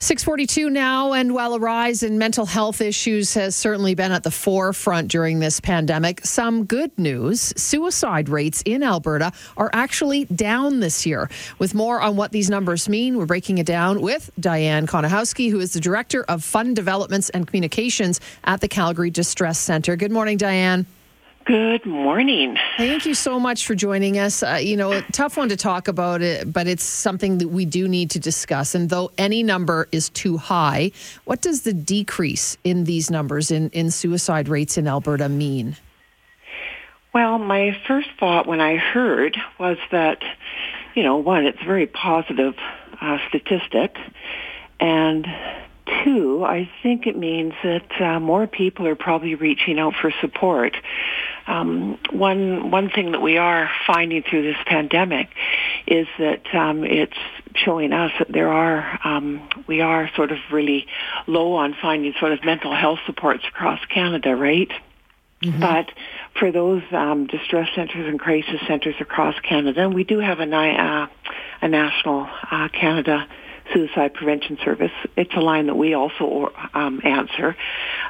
642 0.00 0.68
now, 0.68 1.14
and 1.14 1.32
while 1.32 1.54
a 1.54 1.58
rise 1.58 2.02
in 2.02 2.18
mental 2.18 2.44
health 2.44 2.82
issues 2.82 3.32
has 3.32 3.56
certainly 3.56 3.94
been 3.94 4.12
at 4.12 4.24
the 4.24 4.30
forefront 4.30 5.08
during 5.08 5.38
this 5.38 5.58
pandemic, 5.58 6.20
some 6.22 6.66
good 6.66 6.96
news 6.98 7.54
suicide 7.56 8.28
rates 8.28 8.62
in 8.66 8.82
Alberta 8.82 9.32
are 9.56 9.70
actually 9.72 10.26
down 10.26 10.80
this 10.80 11.06
year. 11.06 11.30
With 11.58 11.74
more 11.74 11.98
on 12.02 12.14
what 12.14 12.30
these 12.30 12.50
numbers 12.50 12.90
mean, 12.90 13.16
we're 13.16 13.24
breaking 13.24 13.56
it 13.56 13.66
down 13.66 14.02
with 14.02 14.30
Diane 14.38 14.86
Konihowski, 14.86 15.50
who 15.50 15.60
is 15.60 15.72
the 15.72 15.80
Director 15.80 16.24
of 16.24 16.44
Fund 16.44 16.76
Developments 16.76 17.30
and 17.30 17.46
Communications 17.46 18.20
at 18.44 18.60
the 18.60 18.68
Calgary 18.68 19.08
Distress 19.08 19.58
Center. 19.58 19.96
Good 19.96 20.12
morning, 20.12 20.36
Diane. 20.36 20.84
Good 21.46 21.86
morning. 21.86 22.56
Thank 22.76 23.06
you 23.06 23.14
so 23.14 23.38
much 23.38 23.68
for 23.68 23.76
joining 23.76 24.18
us. 24.18 24.42
Uh, 24.42 24.58
you 24.60 24.76
know, 24.76 25.00
tough 25.12 25.36
one 25.36 25.48
to 25.50 25.56
talk 25.56 25.86
about 25.86 26.20
it, 26.20 26.52
but 26.52 26.66
it's 26.66 26.82
something 26.82 27.38
that 27.38 27.46
we 27.46 27.64
do 27.64 27.86
need 27.86 28.10
to 28.10 28.18
discuss. 28.18 28.74
And 28.74 28.90
though 28.90 29.12
any 29.16 29.44
number 29.44 29.86
is 29.92 30.08
too 30.08 30.38
high, 30.38 30.90
what 31.24 31.42
does 31.42 31.62
the 31.62 31.72
decrease 31.72 32.56
in 32.64 32.82
these 32.82 33.12
numbers 33.12 33.52
in, 33.52 33.70
in 33.70 33.92
suicide 33.92 34.48
rates 34.48 34.76
in 34.76 34.88
Alberta 34.88 35.28
mean? 35.28 35.76
Well, 37.14 37.38
my 37.38 37.78
first 37.86 38.08
thought 38.18 38.48
when 38.48 38.60
I 38.60 38.74
heard 38.74 39.36
was 39.60 39.78
that, 39.92 40.24
you 40.96 41.04
know, 41.04 41.18
one, 41.18 41.46
it's 41.46 41.62
a 41.62 41.64
very 41.64 41.86
positive 41.86 42.56
uh, 43.00 43.18
statistic. 43.28 43.96
And 44.80 45.28
two, 46.04 46.44
I 46.44 46.70
think 46.82 47.06
it 47.06 47.16
means 47.16 47.54
that 47.62 48.00
uh, 48.00 48.20
more 48.20 48.46
people 48.46 48.86
are 48.86 48.94
probably 48.94 49.34
reaching 49.34 49.78
out 49.78 49.94
for 50.00 50.12
support. 50.20 50.76
Um, 51.46 51.98
one 52.10 52.70
one 52.70 52.90
thing 52.90 53.12
that 53.12 53.22
we 53.22 53.38
are 53.38 53.70
finding 53.86 54.22
through 54.22 54.42
this 54.42 54.56
pandemic 54.66 55.28
is 55.86 56.08
that 56.18 56.42
um, 56.54 56.84
it's 56.84 57.16
showing 57.54 57.92
us 57.92 58.10
that 58.18 58.32
there 58.32 58.52
are 58.52 58.98
um, 59.04 59.48
we 59.66 59.80
are 59.80 60.10
sort 60.16 60.32
of 60.32 60.38
really 60.52 60.86
low 61.26 61.54
on 61.54 61.74
finding 61.80 62.12
sort 62.18 62.32
of 62.32 62.44
mental 62.44 62.74
health 62.74 62.98
supports 63.06 63.44
across 63.48 63.80
Canada, 63.86 64.34
right? 64.34 64.70
Mm-hmm. 65.42 65.60
But 65.60 65.92
for 66.38 66.50
those 66.50 66.82
um, 66.92 67.26
distress 67.26 67.68
centers 67.74 68.08
and 68.08 68.18
crisis 68.18 68.60
centers 68.66 68.94
across 69.00 69.38
Canada, 69.40 69.84
and 69.84 69.94
we 69.94 70.02
do 70.02 70.18
have 70.18 70.40
a, 70.40 70.50
uh, 70.50 71.06
a 71.60 71.68
national 71.68 72.28
uh, 72.50 72.68
Canada 72.68 73.28
suicide 73.72 74.14
prevention 74.14 74.58
service. 74.64 74.92
It's 75.16 75.34
a 75.34 75.40
line 75.40 75.66
that 75.66 75.76
we 75.76 75.94
also 75.94 76.52
um, 76.74 77.00
answer 77.04 77.56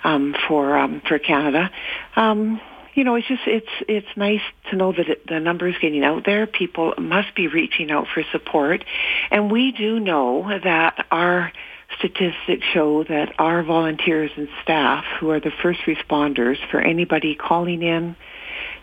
um, 0.04 0.34
for 0.48 0.76
um, 0.76 1.02
for 1.06 1.18
Canada. 1.18 1.70
Um, 2.14 2.60
you 2.94 3.04
know, 3.04 3.14
it's 3.14 3.28
just 3.28 3.42
it's 3.46 3.68
it's 3.88 4.16
nice 4.16 4.40
to 4.70 4.76
know 4.76 4.92
that 4.92 5.08
it, 5.08 5.26
the 5.26 5.38
number 5.38 5.68
is 5.68 5.76
getting 5.80 6.02
out 6.02 6.24
there. 6.24 6.46
People 6.46 6.94
must 6.98 7.34
be 7.34 7.46
reaching 7.46 7.90
out 7.90 8.06
for 8.12 8.22
support, 8.32 8.84
and 9.30 9.50
we 9.50 9.72
do 9.72 10.00
know 10.00 10.48
that 10.64 11.06
our 11.10 11.52
statistics 11.98 12.64
show 12.72 13.04
that 13.04 13.34
our 13.38 13.62
volunteers 13.62 14.30
and 14.36 14.48
staff, 14.62 15.04
who 15.20 15.30
are 15.30 15.40
the 15.40 15.52
first 15.62 15.80
responders 15.86 16.56
for 16.70 16.80
anybody 16.80 17.34
calling 17.34 17.82
in, 17.82 18.16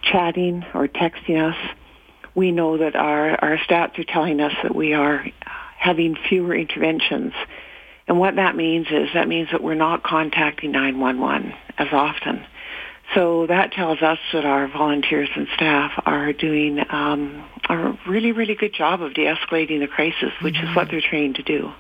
chatting, 0.02 0.64
or 0.74 0.88
texting 0.88 1.42
us, 1.42 1.58
we 2.36 2.52
know 2.52 2.78
that 2.78 2.96
our 2.96 3.32
our 3.44 3.58
stats 3.58 3.98
are 4.00 4.04
telling 4.04 4.40
us 4.40 4.54
that 4.62 4.76
we 4.76 4.94
are 4.94 5.26
having 5.84 6.16
fewer 6.16 6.56
interventions. 6.56 7.34
And 8.08 8.18
what 8.18 8.36
that 8.38 8.56
means 8.56 8.88
is 8.90 9.10
that 9.14 9.28
means 9.28 9.50
that 9.52 9.62
we're 9.62 9.76
not 9.76 10.02
contacting 10.02 10.72
911 10.72 11.54
as 11.78 11.88
often. 11.92 12.46
So 13.14 13.48
that 13.48 13.74
tells 13.74 14.02
us 14.02 14.18
that 14.32 14.46
our 14.46 14.68
volunteers 14.70 15.30
and 15.36 15.48
staff 15.54 15.92
are 16.06 16.32
doing 16.32 16.80
um, 16.90 17.44
a 17.70 17.98
really, 18.08 18.32
really 18.32 18.56
good 18.56 18.74
job 18.74 19.02
of 19.02 19.14
de-escalating 19.14 19.82
the 19.82 19.88
crisis, 19.88 20.32
which 20.42 20.56
mm-hmm. 20.56 20.70
is 20.70 20.76
what 20.76 20.90
they're 20.90 21.02
trained 21.02 21.36
to 21.36 21.44
do. 21.44 21.72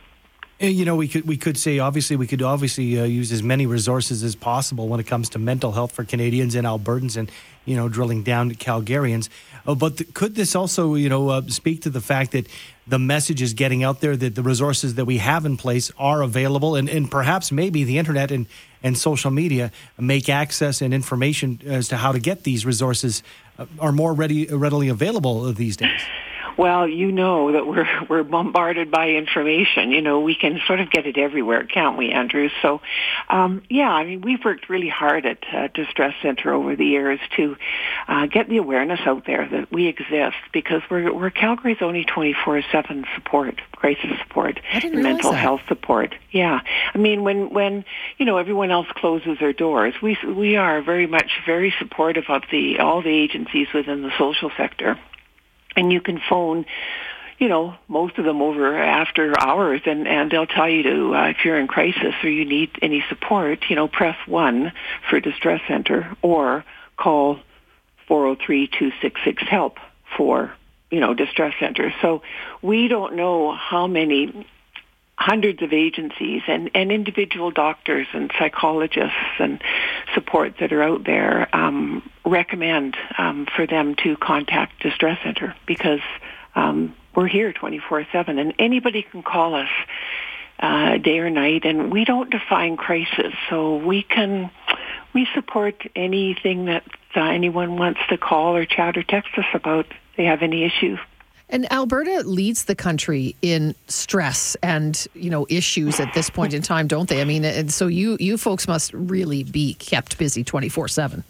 You 0.59 0.85
know, 0.85 0.95
we 0.95 1.07
could 1.07 1.25
we 1.25 1.35
could 1.35 1.57
say 1.57 1.79
obviously 1.79 2.15
we 2.15 2.27
could 2.27 2.41
obviously 2.41 2.99
uh, 2.99 3.05
use 3.05 3.31
as 3.31 3.41
many 3.41 3.65
resources 3.65 4.23
as 4.23 4.35
possible 4.35 4.87
when 4.87 4.99
it 4.99 5.07
comes 5.07 5.29
to 5.29 5.39
mental 5.39 5.71
health 5.71 5.91
for 5.91 6.05
Canadians 6.05 6.55
and 6.55 6.65
Albertans, 6.67 7.17
and 7.17 7.29
you 7.65 7.75
know, 7.75 7.89
drilling 7.89 8.23
down 8.23 8.49
to 8.49 8.55
Calgarians. 8.55 9.29
Uh, 9.65 9.75
but 9.75 9.97
th- 9.97 10.13
could 10.13 10.35
this 10.35 10.55
also, 10.55 10.95
you 10.95 11.09
know, 11.09 11.29
uh, 11.29 11.41
speak 11.47 11.81
to 11.81 11.89
the 11.89 12.01
fact 12.01 12.31
that 12.31 12.47
the 12.85 12.99
message 12.99 13.41
is 13.41 13.53
getting 13.53 13.83
out 13.83 14.01
there 14.01 14.17
that 14.17 14.35
the 14.35 14.43
resources 14.43 14.95
that 14.95 15.05
we 15.05 15.17
have 15.17 15.45
in 15.45 15.55
place 15.55 15.91
are 15.97 16.21
available, 16.21 16.75
and, 16.75 16.89
and 16.89 17.09
perhaps 17.09 17.51
maybe 17.51 17.83
the 17.83 17.97
internet 17.97 18.31
and 18.31 18.45
and 18.83 18.97
social 18.97 19.31
media 19.31 19.71
make 19.97 20.27
access 20.27 20.81
and 20.81 20.93
information 20.93 21.61
as 21.65 21.87
to 21.87 21.95
how 21.95 22.11
to 22.11 22.19
get 22.19 22.43
these 22.43 22.65
resources 22.65 23.23
uh, 23.57 23.65
are 23.79 23.93
more 23.93 24.13
ready 24.13 24.45
readily 24.47 24.89
available 24.89 25.53
these 25.53 25.77
days. 25.77 26.01
Well, 26.57 26.87
you 26.87 27.11
know 27.11 27.51
that 27.51 27.65
we're 27.65 27.87
we're 28.09 28.23
bombarded 28.23 28.91
by 28.91 29.09
information. 29.09 29.91
You 29.91 30.01
know, 30.01 30.19
we 30.19 30.35
can 30.35 30.59
sort 30.67 30.79
of 30.79 30.89
get 30.89 31.05
it 31.05 31.17
everywhere, 31.17 31.63
can't 31.65 31.97
we, 31.97 32.11
Andrew? 32.11 32.49
So, 32.61 32.81
um, 33.29 33.63
yeah, 33.69 33.89
I 33.89 34.05
mean, 34.05 34.21
we've 34.21 34.43
worked 34.43 34.69
really 34.69 34.89
hard 34.89 35.25
at 35.25 35.39
uh, 35.53 35.67
Distress 35.73 36.13
Center 36.21 36.53
over 36.53 36.75
the 36.75 36.85
years 36.85 37.19
to 37.37 37.55
uh, 38.07 38.27
get 38.27 38.49
the 38.49 38.57
awareness 38.57 38.99
out 39.05 39.25
there 39.25 39.47
that 39.49 39.71
we 39.71 39.87
exist 39.87 40.37
because 40.51 40.81
we're 40.89 41.13
we're 41.13 41.29
Calgary's 41.29 41.81
only 41.81 42.03
twenty 42.03 42.35
four 42.45 42.61
seven 42.71 43.05
support, 43.15 43.61
crisis 43.75 44.11
support, 44.21 44.59
mental 44.93 45.31
that. 45.31 45.37
health 45.37 45.61
support. 45.67 46.15
Yeah, 46.31 46.61
I 46.93 46.97
mean, 46.97 47.23
when 47.23 47.49
when 47.49 47.85
you 48.17 48.25
know 48.25 48.37
everyone 48.37 48.71
else 48.71 48.87
closes 48.95 49.39
their 49.39 49.53
doors, 49.53 49.93
we 50.01 50.17
we 50.25 50.55
are 50.55 50.81
very 50.81 51.07
much 51.07 51.31
very 51.45 51.73
supportive 51.79 52.25
of 52.29 52.43
the 52.51 52.79
all 52.79 53.01
the 53.01 53.09
agencies 53.09 53.67
within 53.73 54.03
the 54.03 54.11
social 54.17 54.51
sector 54.57 54.97
and 55.75 55.91
you 55.91 56.01
can 56.01 56.19
phone 56.29 56.65
you 57.39 57.49
know, 57.49 57.75
most 57.89 58.17
of 58.17 58.25
them 58.25 58.41
over 58.41 58.77
after 58.77 59.33
hours 59.37 59.81
and, 59.85 60.07
and 60.07 60.31
they'll 60.31 60.47
tell 60.47 60.69
you 60.69 60.83
to, 60.83 61.15
uh, 61.15 61.27
if 61.27 61.43
you're 61.43 61.59
in 61.59 61.67
crisis 61.67 62.13
or 62.23 62.29
you 62.29 62.45
need 62.45 62.69
any 62.81 63.03
support, 63.09 63.65
you 63.69 63.75
know, 63.75 63.87
press 63.87 64.15
one 64.27 64.71
for 65.09 65.19
distress 65.19 65.59
center 65.67 66.15
or 66.21 66.63
call 66.95 67.39
403-266-HELP 68.09 69.77
for, 70.15 70.53
you 70.89 70.99
know, 70.99 71.13
distress 71.13 71.53
center. 71.59 71.93
So 72.01 72.21
we 72.61 72.87
don't 72.87 73.15
know 73.15 73.51
how 73.53 73.87
many 73.87 74.47
hundreds 75.15 75.61
of 75.61 75.73
agencies 75.73 76.41
and, 76.47 76.71
and 76.73 76.91
individual 76.91 77.51
doctors 77.51 78.07
and 78.13 78.31
psychologists 78.37 79.17
and 79.39 79.61
support 80.13 80.55
that 80.59 80.71
are 80.71 80.83
out 80.83 81.03
there 81.05 81.53
um, 81.55 82.09
recommend 82.25 82.95
um, 83.17 83.47
for 83.55 83.67
them 83.67 83.95
to 83.95 84.15
contact 84.17 84.81
Distress 84.81 85.19
Center 85.23 85.55
because 85.65 85.99
um, 86.55 86.95
we're 87.15 87.27
here 87.27 87.53
24-7 87.53 88.39
and 88.39 88.53
anybody 88.59 89.03
can 89.03 89.23
call 89.23 89.55
us 89.55 89.69
uh, 90.59 90.97
day 90.97 91.19
or 91.19 91.29
night 91.29 91.65
and 91.65 91.91
we 91.91 92.05
don't 92.05 92.29
define 92.29 92.77
crisis 92.77 93.33
so 93.49 93.77
we 93.77 94.03
can 94.03 94.49
we 95.13 95.27
support 95.33 95.83
anything 95.95 96.65
that 96.65 96.83
uh, 97.15 97.21
anyone 97.21 97.77
wants 97.77 97.99
to 98.09 98.17
call 98.17 98.55
or 98.55 98.65
chat 98.65 98.97
or 98.97 99.03
text 99.03 99.31
us 99.37 99.45
about 99.53 99.85
they 100.15 100.23
have 100.25 100.41
any 100.41 100.63
issue 100.63 100.97
and 101.49 101.71
Alberta 101.71 102.23
leads 102.25 102.65
the 102.65 102.75
country 102.75 103.35
in 103.41 103.75
stress 103.87 104.55
and 104.63 105.05
you 105.13 105.29
know 105.29 105.45
issues 105.49 105.99
at 105.99 106.11
this 106.13 106.29
point 106.29 106.53
in 106.53 106.63
time, 106.63 106.87
don't 106.87 107.07
they? 107.07 107.21
I 107.21 107.25
mean, 107.25 107.45
and 107.45 107.71
so 107.71 107.85
you 107.85 108.17
you 108.19 108.37
folks 108.37 108.67
must 108.67 108.91
really 108.93 109.43
be 109.43 109.75
kept 109.75 110.17
busy 110.17 110.43
twenty 110.43 110.67
four 110.67 110.87
seven. 110.87 111.23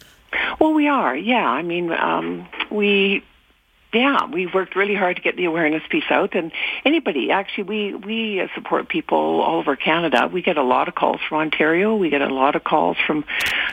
Well, 0.60 0.72
we 0.74 0.88
are. 0.88 1.16
Yeah, 1.16 1.46
I 1.46 1.62
mean, 1.62 1.92
um, 1.92 2.48
we 2.70 3.24
yeah, 3.92 4.26
we 4.26 4.46
worked 4.46 4.74
really 4.74 4.96
hard 4.96 5.16
to 5.16 5.22
get 5.22 5.36
the 5.36 5.44
awareness 5.44 5.82
piece 5.88 6.10
out. 6.10 6.34
And 6.34 6.50
anybody, 6.84 7.30
actually, 7.30 7.64
we 7.64 7.94
we 7.94 8.50
support 8.54 8.88
people 8.88 9.18
all 9.18 9.58
over 9.58 9.76
Canada. 9.76 10.28
We 10.32 10.42
get 10.42 10.56
a 10.56 10.62
lot 10.62 10.88
of 10.88 10.94
calls 10.94 11.20
from 11.28 11.38
Ontario. 11.38 11.94
We 11.94 12.10
get 12.10 12.22
a 12.22 12.32
lot 12.32 12.56
of 12.56 12.64
calls 12.64 12.96
from 13.06 13.24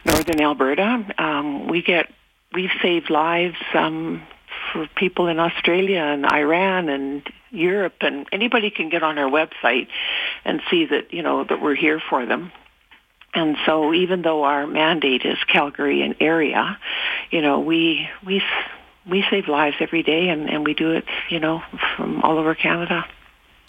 Northern 0.05 0.39
Alberta. 0.39 1.05
Um, 1.17 1.67
we 1.67 1.81
get 1.81 2.11
we've 2.53 2.71
saved 2.81 3.09
lives. 3.09 3.57
Um, 3.73 4.23
for 4.71 4.87
people 4.95 5.27
in 5.27 5.39
Australia 5.39 5.99
and 5.99 6.25
Iran 6.25 6.89
and 6.89 7.23
Europe 7.49 7.95
and 8.01 8.27
anybody 8.31 8.69
can 8.69 8.89
get 8.89 9.03
on 9.03 9.17
our 9.17 9.29
website 9.29 9.87
and 10.45 10.61
see 10.69 10.85
that, 10.85 11.13
you 11.13 11.23
know, 11.23 11.43
that 11.43 11.61
we're 11.61 11.75
here 11.75 12.01
for 12.09 12.25
them. 12.25 12.51
And 13.33 13.57
so 13.65 13.93
even 13.93 14.21
though 14.21 14.43
our 14.43 14.67
mandate 14.67 15.23
is 15.23 15.37
Calgary 15.47 16.01
and 16.01 16.15
area, 16.19 16.77
you 17.29 17.41
know, 17.41 17.59
we, 17.59 18.09
we, 18.25 18.43
we 19.09 19.23
save 19.29 19.47
lives 19.47 19.77
every 19.79 20.03
day 20.03 20.29
and, 20.29 20.49
and 20.49 20.65
we 20.65 20.73
do 20.73 20.91
it, 20.91 21.05
you 21.29 21.39
know, 21.39 21.63
from 21.95 22.21
all 22.21 22.37
over 22.37 22.55
Canada 22.55 23.05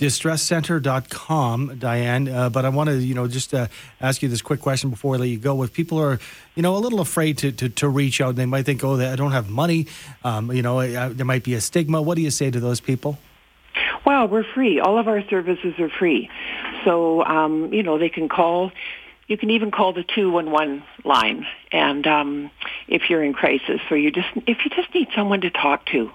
distresscenter.com, 0.03 1.77
Diane. 1.79 2.27
Uh, 2.27 2.51
but 2.51 2.65
I 2.65 2.71
want 2.71 2.91
to, 2.91 2.97
you 2.97 3.15
know, 3.15 3.29
just 3.29 3.55
uh, 3.55 3.69
ask 4.01 4.21
you 4.21 4.29
this 4.29 4.43
quick 4.43 4.61
question 4.61 4.91
before 4.91 5.15
I 5.15 5.19
let 5.19 5.29
you 5.29 5.39
go. 5.39 5.63
If 5.63 5.73
people 5.73 5.99
are, 5.99 6.19
you 6.57 6.63
know, 6.63 6.77
a 6.77 6.79
little 6.79 7.01
afraid 7.01 7.39
to, 7.39 7.53
to, 7.53 7.69
to 7.69 7.89
reach 7.89 8.21
out, 8.21 8.35
they 8.35 8.47
might 8.47 8.67
think, 8.67 8.83
oh, 8.83 8.99
I 8.99 9.15
don't 9.15 9.31
have 9.31 9.49
money. 9.49 9.87
Um, 10.25 10.51
you 10.51 10.63
know, 10.63 10.81
I, 10.81 11.11
there 11.11 11.25
might 11.25 11.45
be 11.45 11.55
a 11.55 11.61
stigma. 11.61 12.03
What 12.03 12.17
do 12.17 12.23
you 12.23 12.33
say 12.33 12.51
to 12.51 12.59
those 12.59 12.81
people? 12.81 13.19
Well, 14.05 14.27
we're 14.27 14.45
free. 14.55 14.81
All 14.81 14.99
of 14.99 15.07
our 15.07 15.23
services 15.29 15.75
are 15.79 15.89
free. 15.89 16.29
So, 16.85 17.25
um, 17.25 17.73
you 17.73 17.85
know, 17.85 17.97
they 17.99 18.09
can 18.09 18.29
call. 18.29 18.73
You 19.27 19.39
can 19.39 19.51
even 19.51 19.71
call 19.71 19.93
the 19.93 20.03
211 20.03 20.83
line. 21.05 21.47
And 21.71 22.07
um, 22.07 22.51
if 22.89 23.09
you're 23.09 23.23
in 23.23 23.33
crisis 23.33 23.81
or 23.91 23.97
you 23.97 24.11
just, 24.11 24.29
if 24.47 24.59
you 24.65 24.71
just 24.71 24.95
need 24.95 25.09
someone 25.15 25.43
to 25.43 25.51
talk 25.51 25.87
to, 25.87 26.11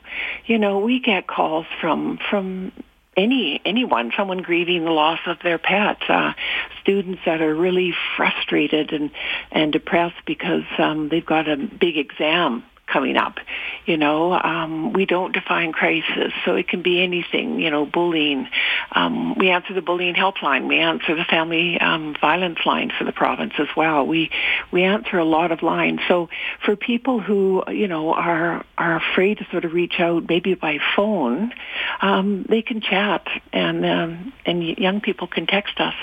you 0.46 0.60
know, 0.60 0.80
we 0.80 1.00
get 1.00 1.28
calls 1.28 1.66
from, 1.82 2.20
from 2.30 2.72
any 3.16 3.60
anyone, 3.66 4.12
someone 4.16 4.38
grieving 4.38 4.86
the 4.86 4.92
loss 4.92 5.20
of 5.26 5.38
their 5.44 5.58
pet, 5.58 5.98
uh, 6.08 6.34
students 6.82 7.20
that 7.26 7.42
are 7.42 7.56
really 7.56 7.94
frustrated 8.16 8.94
and 8.94 9.10
and 9.52 9.74
depressed 9.74 10.24
because 10.26 10.64
um, 10.78 11.10
they've 11.10 11.26
got 11.26 11.50
a 11.50 11.58
big 11.58 11.98
exam 11.98 12.64
coming 12.88 13.18
up. 13.18 13.38
You 13.86 13.98
know, 13.98 14.34
um, 14.34 14.94
we 14.94 15.06
don't 15.06 15.34
define 15.34 15.72
crisis, 15.72 16.34
so 16.46 16.56
it 16.56 16.68
can 16.68 16.82
be 16.82 17.02
anything. 17.02 17.60
You 17.60 17.70
know, 17.70 17.86
bullying. 17.86 18.48
Um, 18.92 19.36
we 19.36 19.50
answer 19.50 19.74
the 19.74 19.82
bullying 19.82 20.16
helpline. 20.16 20.68
We 20.68 20.80
answer 20.80 21.16
the 21.16 21.24
family 21.24 21.80
um, 21.80 22.16
violence 22.20 22.60
line 22.66 22.92
for 22.98 23.04
the 23.04 23.12
province 23.12 23.54
as 23.60 23.68
well. 23.76 24.06
We 24.06 24.32
we 24.72 24.84
answer 24.84 25.18
a 25.18 25.26
lot 25.26 25.52
of 25.52 25.62
lines. 25.62 26.00
So 26.08 26.30
for 26.66 26.76
people 26.76 27.20
who 27.20 27.64
you 27.70 27.88
know 27.88 28.14
are 28.14 28.66
are 28.78 28.96
afraid 28.98 29.38
to 29.40 29.48
sort 29.52 29.66
of 29.66 29.74
reach 29.74 30.00
out, 30.00 30.28
maybe 30.28 30.54
by 30.54 30.80
phone, 30.96 31.54
um, 32.02 32.46
they 32.50 32.62
can 32.62 32.82
chat, 32.82 33.28
and 33.54 33.86
um, 33.86 34.34
and 34.46 34.64
young 34.64 35.02
people 35.02 35.28
can 35.28 35.46
text 35.48 35.80
us 35.80 35.96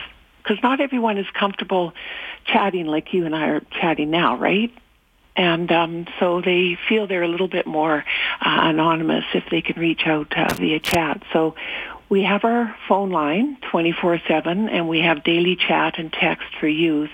because 0.42 0.62
not 0.62 0.80
everyone 0.80 1.16
is 1.16 1.26
comfortable 1.32 1.92
chatting 2.44 2.86
like 2.86 3.14
you 3.14 3.24
and 3.24 3.34
I 3.34 3.48
are 3.48 3.60
chatting 3.80 4.10
now, 4.10 4.36
right? 4.36 4.70
And 5.36 5.70
um, 5.72 6.06
so 6.20 6.40
they 6.40 6.78
feel 6.88 7.06
they're 7.06 7.22
a 7.22 7.28
little 7.28 7.48
bit 7.48 7.66
more 7.66 8.04
uh, 8.40 8.60
anonymous 8.62 9.24
if 9.34 9.44
they 9.50 9.62
can 9.62 9.80
reach 9.80 10.02
out 10.06 10.36
uh, 10.36 10.54
via 10.54 10.78
chat. 10.78 11.22
So 11.32 11.54
we 12.08 12.22
have 12.22 12.44
our 12.44 12.74
phone 12.88 13.10
line 13.10 13.56
24/7, 13.72 14.70
and 14.70 14.88
we 14.88 15.00
have 15.00 15.24
daily 15.24 15.56
chat 15.56 15.98
and 15.98 16.12
text 16.12 16.46
for 16.60 16.68
youth, 16.68 17.10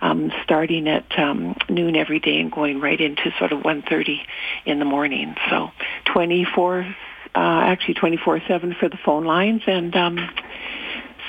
um, 0.00 0.30
starting 0.44 0.88
at 0.88 1.06
um, 1.18 1.54
noon 1.68 1.96
every 1.96 2.18
day 2.18 2.40
and 2.40 2.52
going 2.52 2.80
right 2.80 3.00
into 3.00 3.32
sort 3.38 3.52
of 3.52 3.60
1:30 3.62 4.18
in 4.66 4.78
the 4.78 4.84
morning. 4.84 5.34
So 5.48 5.70
24, 6.12 6.80
uh, 7.34 7.38
actually 7.38 7.94
24/7 7.94 8.74
for 8.78 8.88
the 8.88 8.98
phone 8.98 9.24
lines, 9.24 9.62
and 9.66 9.96
um, 9.96 10.18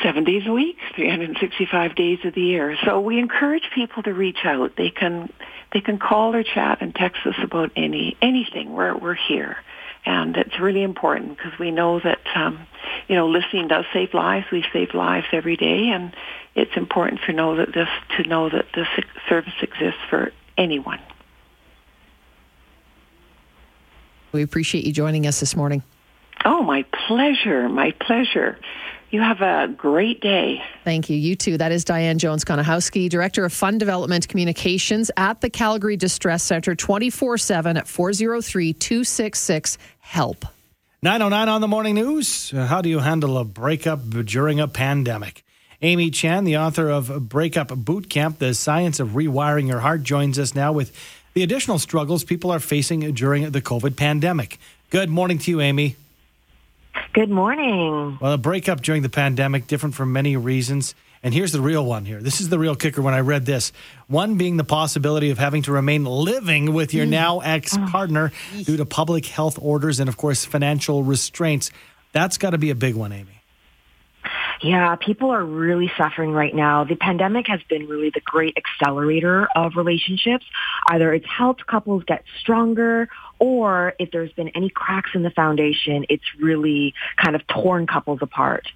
seven 0.01 0.23
days 0.23 0.43
a 0.45 0.51
week, 0.51 0.77
365 0.95 1.95
days 1.95 2.19
of 2.25 2.33
the 2.33 2.41
year. 2.41 2.75
So 2.83 2.99
we 2.99 3.19
encourage 3.19 3.69
people 3.73 4.03
to 4.03 4.13
reach 4.13 4.43
out. 4.43 4.75
They 4.75 4.89
can 4.89 5.31
they 5.73 5.81
can 5.81 5.97
call 5.97 6.35
or 6.35 6.43
chat 6.43 6.77
and 6.81 6.95
text 6.95 7.25
us 7.25 7.35
about 7.43 7.71
any 7.75 8.15
anything. 8.21 8.73
We're 8.73 8.95
we're 8.95 9.15
here, 9.15 9.57
and 10.05 10.37
it's 10.37 10.59
really 10.59 10.83
important 10.83 11.37
because 11.37 11.57
we 11.59 11.71
know 11.71 11.99
that 11.99 12.19
um, 12.35 12.65
you 13.07 13.15
know 13.15 13.27
listening 13.27 13.67
does 13.67 13.85
save 13.91 14.13
lives. 14.13 14.45
We 14.51 14.63
save 14.71 14.93
lives 14.93 15.27
every 15.31 15.57
day, 15.57 15.89
and 15.89 16.15
it's 16.55 16.77
important 16.77 17.21
to 17.25 17.33
know 17.33 17.57
that 17.57 17.73
this 17.73 17.89
to 18.17 18.23
know 18.27 18.49
that 18.49 18.67
this 18.75 18.87
service 19.27 19.53
exists 19.61 19.99
for 20.09 20.31
anyone. 20.57 20.99
We 24.31 24.41
appreciate 24.41 24.85
you 24.85 24.91
joining 24.91 25.27
us 25.27 25.39
this 25.39 25.55
morning. 25.55 25.83
Oh, 26.43 26.63
my 26.63 26.83
pleasure. 27.07 27.69
My 27.69 27.91
pleasure. 27.91 28.57
You 29.13 29.21
have 29.21 29.41
a 29.41 29.67
great 29.67 30.21
day. 30.21 30.63
Thank 30.83 31.07
you. 31.07 31.15
You 31.15 31.35
too. 31.35 31.59
That 31.59 31.71
is 31.71 31.83
Diane 31.83 32.17
Jones 32.17 32.43
Konihowski, 32.43 33.07
Director 33.09 33.45
of 33.45 33.53
Fund 33.53 33.79
Development 33.79 34.27
Communications 34.27 35.11
at 35.15 35.39
the 35.39 35.51
Calgary 35.51 35.95
Distress 35.95 36.41
Center 36.41 36.73
24 36.73 37.37
7 37.37 37.77
at 37.77 37.87
403 37.87 38.73
266 38.73 39.77
HELP. 39.99 40.45
909 41.03 41.47
on 41.47 41.61
the 41.61 41.67
morning 41.67 41.93
news. 41.93 42.51
Uh, 42.51 42.65
how 42.65 42.81
do 42.81 42.89
you 42.89 42.97
handle 42.97 43.37
a 43.37 43.45
breakup 43.45 43.99
during 44.25 44.59
a 44.59 44.67
pandemic? 44.67 45.43
Amy 45.83 46.09
Chan, 46.09 46.45
the 46.45 46.57
author 46.57 46.89
of 46.89 47.29
Breakup 47.29 47.67
Boot 47.67 48.09
Camp, 48.09 48.39
The 48.39 48.55
Science 48.55 48.99
of 48.99 49.09
Rewiring 49.09 49.67
Your 49.67 49.81
Heart, 49.81 50.01
joins 50.01 50.39
us 50.39 50.55
now 50.55 50.73
with 50.73 50.91
the 51.35 51.43
additional 51.43 51.77
struggles 51.77 52.23
people 52.23 52.49
are 52.49 52.59
facing 52.59 53.01
during 53.13 53.51
the 53.51 53.61
COVID 53.61 53.95
pandemic. 53.95 54.57
Good 54.89 55.11
morning 55.11 55.37
to 55.37 55.51
you, 55.51 55.61
Amy. 55.61 55.97
Good 57.13 57.29
morning. 57.29 58.17
Well, 58.21 58.33
a 58.33 58.37
breakup 58.37 58.81
during 58.81 59.01
the 59.01 59.09
pandemic, 59.09 59.67
different 59.67 59.95
for 59.95 60.05
many 60.05 60.35
reasons. 60.37 60.95
And 61.21 61.33
here's 61.33 61.53
the 61.53 61.61
real 61.61 61.85
one 61.85 62.05
here. 62.05 62.21
This 62.21 62.41
is 62.41 62.49
the 62.49 62.59
real 62.59 62.75
kicker 62.75 63.01
when 63.01 63.13
I 63.13 63.21
read 63.21 63.45
this. 63.45 63.71
One 64.07 64.37
being 64.37 64.57
the 64.57 64.65
possibility 64.65 65.29
of 65.29 65.37
having 65.37 65.61
to 65.63 65.71
remain 65.71 66.03
living 66.03 66.73
with 66.73 66.93
your 66.93 67.05
mm. 67.05 67.11
now 67.11 67.39
ex 67.39 67.77
partner 67.91 68.31
oh. 68.55 68.63
due 68.63 68.77
to 68.77 68.85
public 68.85 69.25
health 69.25 69.57
orders 69.61 69.99
and, 69.99 70.09
of 70.09 70.17
course, 70.17 70.43
financial 70.43 71.03
restraints. 71.03 71.71
That's 72.11 72.37
got 72.37 72.49
to 72.49 72.57
be 72.57 72.71
a 72.71 72.75
big 72.75 72.95
one, 72.95 73.13
Amy. 73.13 73.41
Yeah, 74.61 74.95
people 74.95 75.31
are 75.31 75.43
really 75.43 75.91
suffering 75.97 76.31
right 76.31 76.55
now. 76.55 76.85
The 76.85 76.95
pandemic 76.95 77.47
has 77.47 77.59
been 77.69 77.87
really 77.87 78.11
the 78.13 78.21
great 78.21 78.57
accelerator 78.57 79.47
of 79.55 79.73
relationships. 79.75 80.45
Either 80.89 81.13
it's 81.13 81.27
helped 81.27 81.67
couples 81.67 82.03
get 82.05 82.23
stronger 82.39 83.09
or 83.39 83.93
if 83.99 84.11
there's 84.11 84.31
been 84.33 84.49
any 84.49 84.69
cracks 84.69 85.11
in 85.13 85.23
the 85.23 85.31
foundation, 85.31 86.05
it's 86.09 86.23
really 86.39 86.93
kind 87.17 87.35
of 87.35 87.45
torn 87.47 87.87
couples 87.87 88.19
apart. 88.21 88.67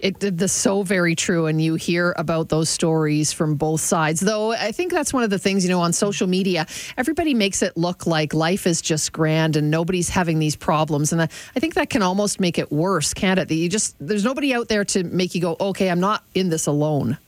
It, 0.00 0.50
so 0.50 0.82
very 0.82 1.14
true. 1.14 1.46
And 1.46 1.60
you 1.60 1.74
hear 1.74 2.14
about 2.16 2.48
those 2.48 2.70
stories 2.70 3.32
from 3.32 3.56
both 3.56 3.82
sides. 3.82 4.20
Though 4.20 4.52
I 4.52 4.72
think 4.72 4.92
that's 4.92 5.12
one 5.12 5.22
of 5.22 5.30
the 5.30 5.38
things, 5.38 5.62
you 5.62 5.70
know, 5.70 5.80
on 5.80 5.92
social 5.92 6.26
media, 6.26 6.66
everybody 6.96 7.34
makes 7.34 7.62
it 7.62 7.76
look 7.76 8.06
like 8.06 8.32
life 8.32 8.66
is 8.66 8.80
just 8.80 9.12
grand 9.12 9.56
and 9.56 9.70
nobody's 9.70 10.08
having 10.08 10.38
these 10.38 10.56
problems. 10.56 11.12
And 11.12 11.20
I, 11.20 11.28
I 11.54 11.60
think 11.60 11.74
that 11.74 11.90
can 11.90 12.00
almost 12.00 12.40
make 12.40 12.58
it 12.58 12.72
worse, 12.72 13.12
can't 13.12 13.38
it? 13.38 13.48
That 13.48 13.54
you 13.54 13.68
just, 13.68 13.94
there's 14.00 14.24
nobody 14.24 14.54
out 14.54 14.68
there 14.68 14.84
to 14.86 15.04
make 15.04 15.34
you 15.34 15.42
go, 15.42 15.56
okay, 15.60 15.90
I'm 15.90 16.00
not 16.00 16.24
in 16.34 16.48
this 16.48 16.66
alone. 16.66 17.18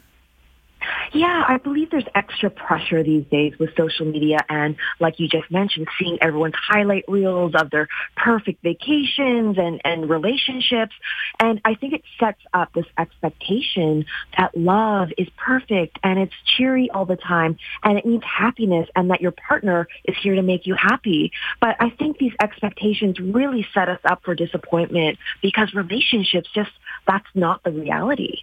Yeah, 1.12 1.44
I 1.46 1.58
believe 1.58 1.90
there's 1.90 2.06
extra 2.14 2.50
pressure 2.50 3.02
these 3.02 3.24
days 3.26 3.58
with 3.58 3.70
social 3.76 4.06
media 4.06 4.38
and 4.48 4.76
like 4.98 5.20
you 5.20 5.28
just 5.28 5.50
mentioned, 5.50 5.88
seeing 5.98 6.18
everyone's 6.20 6.54
highlight 6.54 7.04
reels 7.08 7.54
of 7.54 7.70
their 7.70 7.88
perfect 8.16 8.62
vacations 8.62 9.58
and, 9.58 9.80
and 9.84 10.08
relationships. 10.08 10.94
And 11.38 11.60
I 11.64 11.74
think 11.74 11.92
it 11.92 12.02
sets 12.18 12.40
up 12.54 12.72
this 12.72 12.86
expectation 12.98 14.06
that 14.38 14.56
love 14.56 15.10
is 15.18 15.28
perfect 15.36 15.98
and 16.02 16.18
it's 16.18 16.34
cheery 16.56 16.90
all 16.90 17.04
the 17.04 17.16
time 17.16 17.58
and 17.82 17.98
it 17.98 18.06
means 18.06 18.22
happiness 18.24 18.88
and 18.96 19.10
that 19.10 19.20
your 19.20 19.32
partner 19.32 19.88
is 20.04 20.16
here 20.22 20.34
to 20.34 20.42
make 20.42 20.66
you 20.66 20.74
happy. 20.74 21.32
But 21.60 21.76
I 21.80 21.90
think 21.90 22.18
these 22.18 22.34
expectations 22.40 23.18
really 23.20 23.66
set 23.74 23.88
us 23.88 24.00
up 24.04 24.22
for 24.24 24.34
disappointment 24.34 25.18
because 25.42 25.74
relationships 25.74 26.48
just, 26.54 26.70
that's 27.06 27.26
not 27.34 27.62
the 27.64 27.70
reality. 27.70 28.38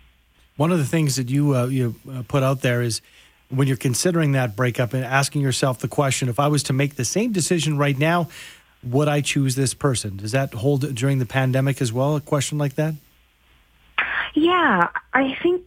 One 0.60 0.74
of 0.74 0.78
the 0.78 0.86
things 0.86 1.16
that 1.16 1.30
you 1.30 1.56
uh, 1.56 1.68
you 1.68 1.96
uh, 2.12 2.24
put 2.28 2.44
out 2.44 2.60
there 2.60 2.82
is 2.82 3.00
when 3.48 3.70
you're 3.70 3.78
considering 3.78 4.34
that 4.34 4.58
breakup 4.58 4.94
and 4.94 5.06
asking 5.06 5.42
yourself 5.42 5.80
the 5.80 5.88
question: 5.88 6.28
If 6.28 6.38
I 6.38 6.50
was 6.50 6.64
to 6.64 6.74
make 6.74 6.98
the 6.98 7.06
same 7.06 7.32
decision 7.32 7.78
right 7.78 7.98
now, 7.98 8.28
would 8.84 9.08
I 9.08 9.22
choose 9.22 9.56
this 9.56 9.74
person? 9.74 10.18
Does 10.18 10.34
that 10.34 10.54
hold 10.54 10.94
during 10.94 11.20
the 11.20 11.26
pandemic 11.26 11.82
as 11.82 11.94
well? 11.94 12.18
A 12.18 12.20
question 12.20 12.58
like 12.58 12.76
that? 12.76 12.96
Yeah, 14.34 14.90
I 15.14 15.38
think 15.42 15.64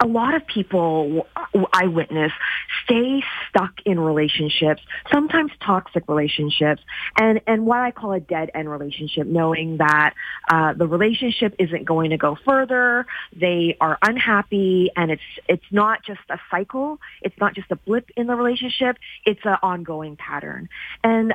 a 0.00 0.06
lot 0.06 0.34
of 0.34 0.46
people 0.46 1.26
I 1.72 1.86
witness 1.86 2.32
stay 2.84 3.22
stuck 3.48 3.72
in 3.84 3.98
relationships, 3.98 4.80
sometimes 5.12 5.50
toxic 5.60 6.04
relationships, 6.08 6.82
and 7.18 7.40
and 7.46 7.66
what 7.66 7.80
I 7.80 7.90
call 7.90 8.12
a 8.12 8.20
dead 8.20 8.50
end 8.54 8.70
relationship, 8.70 9.26
knowing 9.26 9.78
that 9.78 10.14
uh, 10.50 10.72
the 10.74 10.86
relationship 10.86 11.54
isn't 11.58 11.84
going 11.84 12.10
to 12.10 12.16
go 12.16 12.36
further. 12.46 13.06
They 13.34 13.76
are 13.80 13.98
unhappy, 14.02 14.90
and 14.96 15.10
it's 15.10 15.22
it's 15.48 15.66
not 15.70 16.04
just 16.04 16.20
a 16.30 16.38
cycle. 16.50 16.98
It's 17.22 17.36
not 17.38 17.54
just 17.54 17.70
a 17.70 17.76
blip 17.76 18.10
in 18.16 18.26
the 18.26 18.34
relationship. 18.34 18.96
It's 19.26 19.44
an 19.44 19.56
ongoing 19.62 20.16
pattern, 20.16 20.68
and 21.02 21.34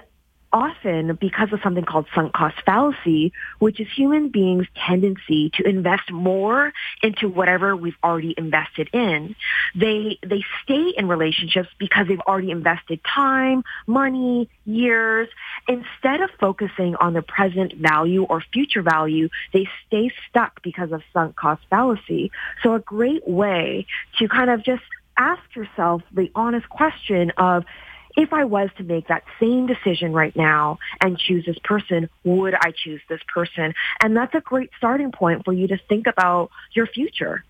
often 0.53 1.15
because 1.15 1.51
of 1.51 1.59
something 1.63 1.83
called 1.83 2.05
sunk 2.13 2.31
cost 2.31 2.55
fallacy, 2.65 3.33
which 3.59 3.79
is 3.79 3.87
human 3.93 4.29
beings' 4.29 4.67
tendency 4.87 5.49
to 5.55 5.67
invest 5.67 6.11
more 6.11 6.71
into 7.01 7.27
whatever 7.27 7.75
we've 7.75 7.97
already 8.03 8.35
invested 8.37 8.89
in. 8.93 9.35
They, 9.75 10.19
they 10.25 10.43
stay 10.63 10.93
in 10.95 11.07
relationships 11.07 11.69
because 11.79 12.07
they've 12.07 12.19
already 12.19 12.51
invested 12.51 13.01
time, 13.03 13.63
money, 13.87 14.47
years. 14.65 15.27
Instead 15.67 16.21
of 16.21 16.29
focusing 16.39 16.95
on 16.95 17.13
the 17.13 17.23
present 17.23 17.73
value 17.73 18.23
or 18.23 18.41
future 18.53 18.83
value, 18.83 19.29
they 19.51 19.67
stay 19.87 20.11
stuck 20.29 20.61
because 20.61 20.91
of 20.91 21.01
sunk 21.11 21.35
cost 21.35 21.63
fallacy. 21.69 22.31
So 22.61 22.75
a 22.75 22.79
great 22.79 23.27
way 23.27 23.87
to 24.19 24.27
kind 24.27 24.51
of 24.51 24.63
just 24.63 24.83
ask 25.17 25.41
yourself 25.55 26.03
the 26.11 26.31
honest 26.35 26.69
question 26.69 27.31
of, 27.37 27.65
if 28.15 28.33
I 28.33 28.43
was 28.45 28.69
to 28.77 28.83
make 28.83 29.07
that 29.07 29.23
same 29.39 29.67
decision 29.67 30.13
right 30.13 30.35
now 30.35 30.79
and 31.01 31.17
choose 31.17 31.45
this 31.45 31.57
person, 31.63 32.09
would 32.23 32.53
I 32.53 32.71
choose 32.71 33.01
this 33.09 33.21
person? 33.33 33.73
And 34.01 34.15
that's 34.15 34.35
a 34.35 34.41
great 34.41 34.69
starting 34.77 35.11
point 35.11 35.43
for 35.45 35.53
you 35.53 35.67
to 35.67 35.77
think 35.89 36.07
about 36.07 36.51
your 36.73 36.87
future. 36.87 37.43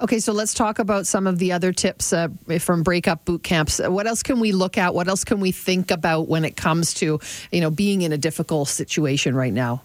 Okay, 0.00 0.18
so 0.18 0.32
let's 0.32 0.52
talk 0.52 0.78
about 0.78 1.06
some 1.06 1.26
of 1.26 1.38
the 1.38 1.52
other 1.52 1.72
tips 1.72 2.12
uh, 2.12 2.28
from 2.58 2.82
breakup 2.82 3.24
boot 3.24 3.44
camps. 3.44 3.78
What 3.78 4.06
else 4.06 4.22
can 4.22 4.40
we 4.40 4.50
look 4.50 4.76
at? 4.76 4.94
What 4.94 5.06
else 5.06 5.22
can 5.22 5.38
we 5.38 5.52
think 5.52 5.90
about 5.90 6.28
when 6.28 6.44
it 6.44 6.56
comes 6.56 6.94
to, 6.94 7.20
you 7.52 7.60
know, 7.60 7.70
being 7.70 8.02
in 8.02 8.12
a 8.12 8.18
difficult 8.18 8.68
situation 8.68 9.36
right 9.36 9.52
now? 9.52 9.82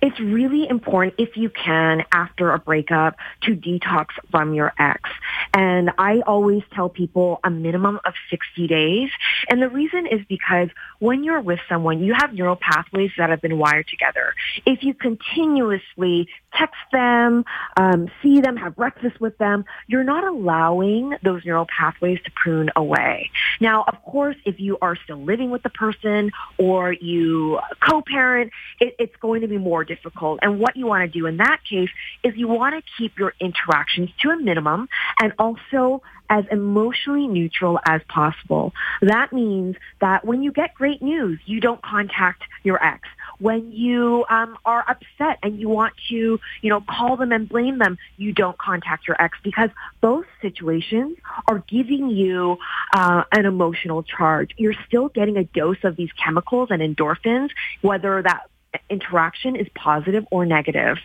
It's 0.00 0.18
really 0.20 0.68
important 0.68 1.14
if 1.18 1.36
you 1.36 1.50
can 1.50 2.04
after 2.12 2.52
a 2.52 2.58
breakup 2.58 3.16
to 3.42 3.54
detox 3.54 4.06
from 4.30 4.54
your 4.54 4.72
ex. 4.78 5.08
And 5.54 5.90
I 5.98 6.20
always 6.26 6.62
tell 6.74 6.88
people 6.88 7.40
a 7.44 7.50
minimum 7.50 8.00
of 8.04 8.14
60 8.30 8.66
days. 8.66 9.10
And 9.48 9.62
the 9.62 9.68
reason 9.68 10.06
is 10.06 10.20
because 10.28 10.68
when 10.98 11.24
you're 11.24 11.40
with 11.40 11.60
someone, 11.68 12.00
you 12.02 12.14
have 12.14 12.32
neural 12.32 12.56
pathways 12.56 13.10
that 13.18 13.30
have 13.30 13.40
been 13.40 13.58
wired 13.58 13.86
together. 13.88 14.34
If 14.64 14.82
you 14.82 14.94
continuously 14.94 16.28
text 16.54 16.76
them, 16.92 17.44
um, 17.76 18.10
see 18.22 18.40
them, 18.40 18.56
have 18.56 18.76
breakfast 18.76 19.20
with 19.20 19.36
them, 19.38 19.64
you're 19.86 20.04
not 20.04 20.24
allowing 20.24 21.16
those 21.22 21.44
neural 21.44 21.66
pathways 21.66 22.18
to 22.24 22.30
prune 22.32 22.70
away. 22.76 23.30
Now, 23.60 23.84
of 23.86 24.02
course, 24.02 24.36
if 24.44 24.60
you 24.60 24.78
are 24.80 24.96
still 24.96 25.22
living 25.22 25.50
with 25.50 25.62
the 25.62 25.70
person 25.70 26.32
or 26.58 26.92
you 26.92 27.58
co-parent, 27.80 28.52
it, 28.80 28.96
it's 28.98 29.16
going 29.16 29.42
to 29.42 29.48
be 29.48 29.58
more 29.58 29.75
difficult. 29.84 30.40
And 30.42 30.58
what 30.58 30.76
you 30.76 30.86
want 30.86 31.10
to 31.10 31.18
do 31.18 31.26
in 31.26 31.38
that 31.38 31.60
case 31.68 31.90
is 32.22 32.34
you 32.36 32.48
want 32.48 32.74
to 32.74 32.82
keep 32.98 33.18
your 33.18 33.34
interactions 33.40 34.10
to 34.22 34.30
a 34.30 34.36
minimum 34.36 34.88
and 35.20 35.32
also 35.38 36.02
as 36.28 36.44
emotionally 36.50 37.26
neutral 37.28 37.78
as 37.86 38.00
possible. 38.08 38.72
That 39.02 39.32
means 39.32 39.76
that 40.00 40.24
when 40.24 40.42
you 40.42 40.52
get 40.52 40.74
great 40.74 41.02
news, 41.02 41.38
you 41.46 41.60
don't 41.60 41.82
contact 41.82 42.42
your 42.62 42.82
ex. 42.84 43.08
When 43.38 43.70
you 43.70 44.24
um, 44.30 44.56
are 44.64 44.84
upset 44.88 45.38
and 45.42 45.60
you 45.60 45.68
want 45.68 45.94
to, 46.08 46.40
you 46.62 46.70
know, 46.70 46.80
call 46.80 47.16
them 47.16 47.32
and 47.32 47.48
blame 47.48 47.78
them, 47.78 47.98
you 48.16 48.32
don't 48.32 48.56
contact 48.58 49.06
your 49.06 49.20
ex 49.20 49.36
because 49.42 49.70
both 50.00 50.24
situations 50.40 51.18
are 51.48 51.62
giving 51.68 52.08
you 52.08 52.56
uh, 52.94 53.24
an 53.32 53.44
emotional 53.44 54.02
charge. 54.02 54.52
You're 54.56 54.74
still 54.86 55.08
getting 55.08 55.36
a 55.36 55.44
dose 55.44 55.84
of 55.84 55.96
these 55.96 56.10
chemicals 56.12 56.70
and 56.70 56.80
endorphins, 56.80 57.50
whether 57.82 58.22
that 58.22 58.48
interaction 58.90 59.56
is 59.56 59.66
positive 59.74 60.26
or 60.30 60.46
negative. 60.46 60.98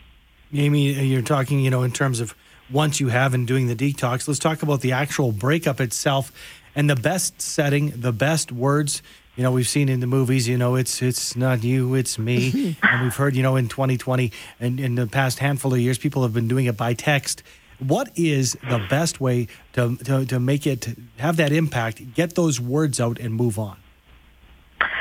Amy, 0.53 0.91
you're 0.91 1.21
talking, 1.21 1.59
you 1.59 1.69
know, 1.69 1.83
in 1.83 1.91
terms 1.91 2.19
of 2.19 2.35
once 2.71 2.99
you 2.99 3.09
have 3.09 3.33
in 3.33 3.45
doing 3.45 3.67
the 3.67 3.75
detox. 3.75 4.27
Let's 4.27 4.39
talk 4.39 4.63
about 4.63 4.81
the 4.81 4.93
actual 4.93 5.31
breakup 5.31 5.79
itself 5.79 6.31
and 6.75 6.89
the 6.89 6.95
best 6.95 7.41
setting, 7.41 7.91
the 7.95 8.13
best 8.13 8.51
words. 8.51 9.01
You 9.35 9.43
know, 9.43 9.51
we've 9.51 9.67
seen 9.67 9.89
in 9.89 9.99
the 9.99 10.07
movies, 10.07 10.47
you 10.47 10.57
know, 10.57 10.75
it's 10.75 11.01
it's 11.01 11.35
not 11.35 11.63
you, 11.63 11.95
it's 11.95 12.19
me. 12.19 12.77
and 12.83 13.03
we've 13.03 13.15
heard, 13.15 13.35
you 13.35 13.43
know, 13.43 13.55
in 13.55 13.67
2020 13.67 14.31
and 14.59 14.79
in 14.79 14.95
the 14.95 15.07
past 15.07 15.39
handful 15.39 15.73
of 15.73 15.79
years, 15.79 15.97
people 15.97 16.23
have 16.23 16.33
been 16.33 16.47
doing 16.47 16.65
it 16.65 16.77
by 16.77 16.93
text. 16.93 17.43
What 17.79 18.11
is 18.15 18.57
the 18.69 18.85
best 18.89 19.19
way 19.19 19.47
to, 19.73 19.95
to, 19.97 20.25
to 20.25 20.39
make 20.39 20.67
it 20.67 20.89
have 21.17 21.37
that 21.37 21.51
impact, 21.51 22.13
get 22.13 22.35
those 22.35 22.59
words 22.59 22.99
out 22.99 23.17
and 23.17 23.33
move 23.33 23.57
on? 23.57 23.77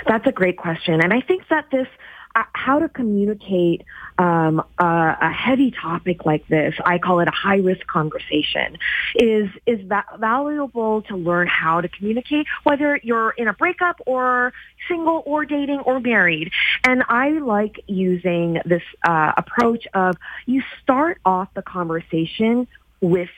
That's 0.07 0.27
a 0.27 0.33
great 0.33 0.57
question. 0.57 1.01
And 1.03 1.13
I 1.13 1.21
think 1.21 1.47
that 1.49 1.67
this 1.71 1.87
uh, 2.35 2.45
how 2.53 2.79
to 2.79 2.89
communicate 2.89 3.83
um, 4.19 4.63
a, 4.79 5.17
a, 5.21 5.33
heavy 5.33 5.71
topic 5.71 6.25
like 6.25 6.47
this, 6.47 6.75
I 6.85 6.99
call 6.99 7.21
it 7.21 7.29
a 7.29 7.33
high 7.33 7.57
risk 7.57 7.87
conversation, 7.87 8.79
is 9.17 9.49
is 9.67 9.81
va- 9.87 10.05
valuable 10.19 11.03
to 11.03 11.17
learn 11.17 11.49
how 11.49 11.81
to 11.81 11.89
communicate, 11.89 12.47
whether 12.63 13.01
you're 13.03 13.31
in 13.31 13.49
a 13.49 13.53
breakup 13.53 14.01
or 14.07 14.53
single 14.87 15.23
or 15.27 15.45
dating 15.45 15.81
or 15.81 15.99
married. 15.99 16.53
And 16.85 17.03
I 17.09 17.31
like 17.31 17.83
using 17.87 18.61
this 18.65 18.83
uh, 19.07 19.33
approach 19.37 19.89
of 19.95 20.17
you 20.47 20.63
start 20.83 21.19
off 21.25 21.49
the 21.55 21.63
conversation 21.63 22.69
with 23.01 23.31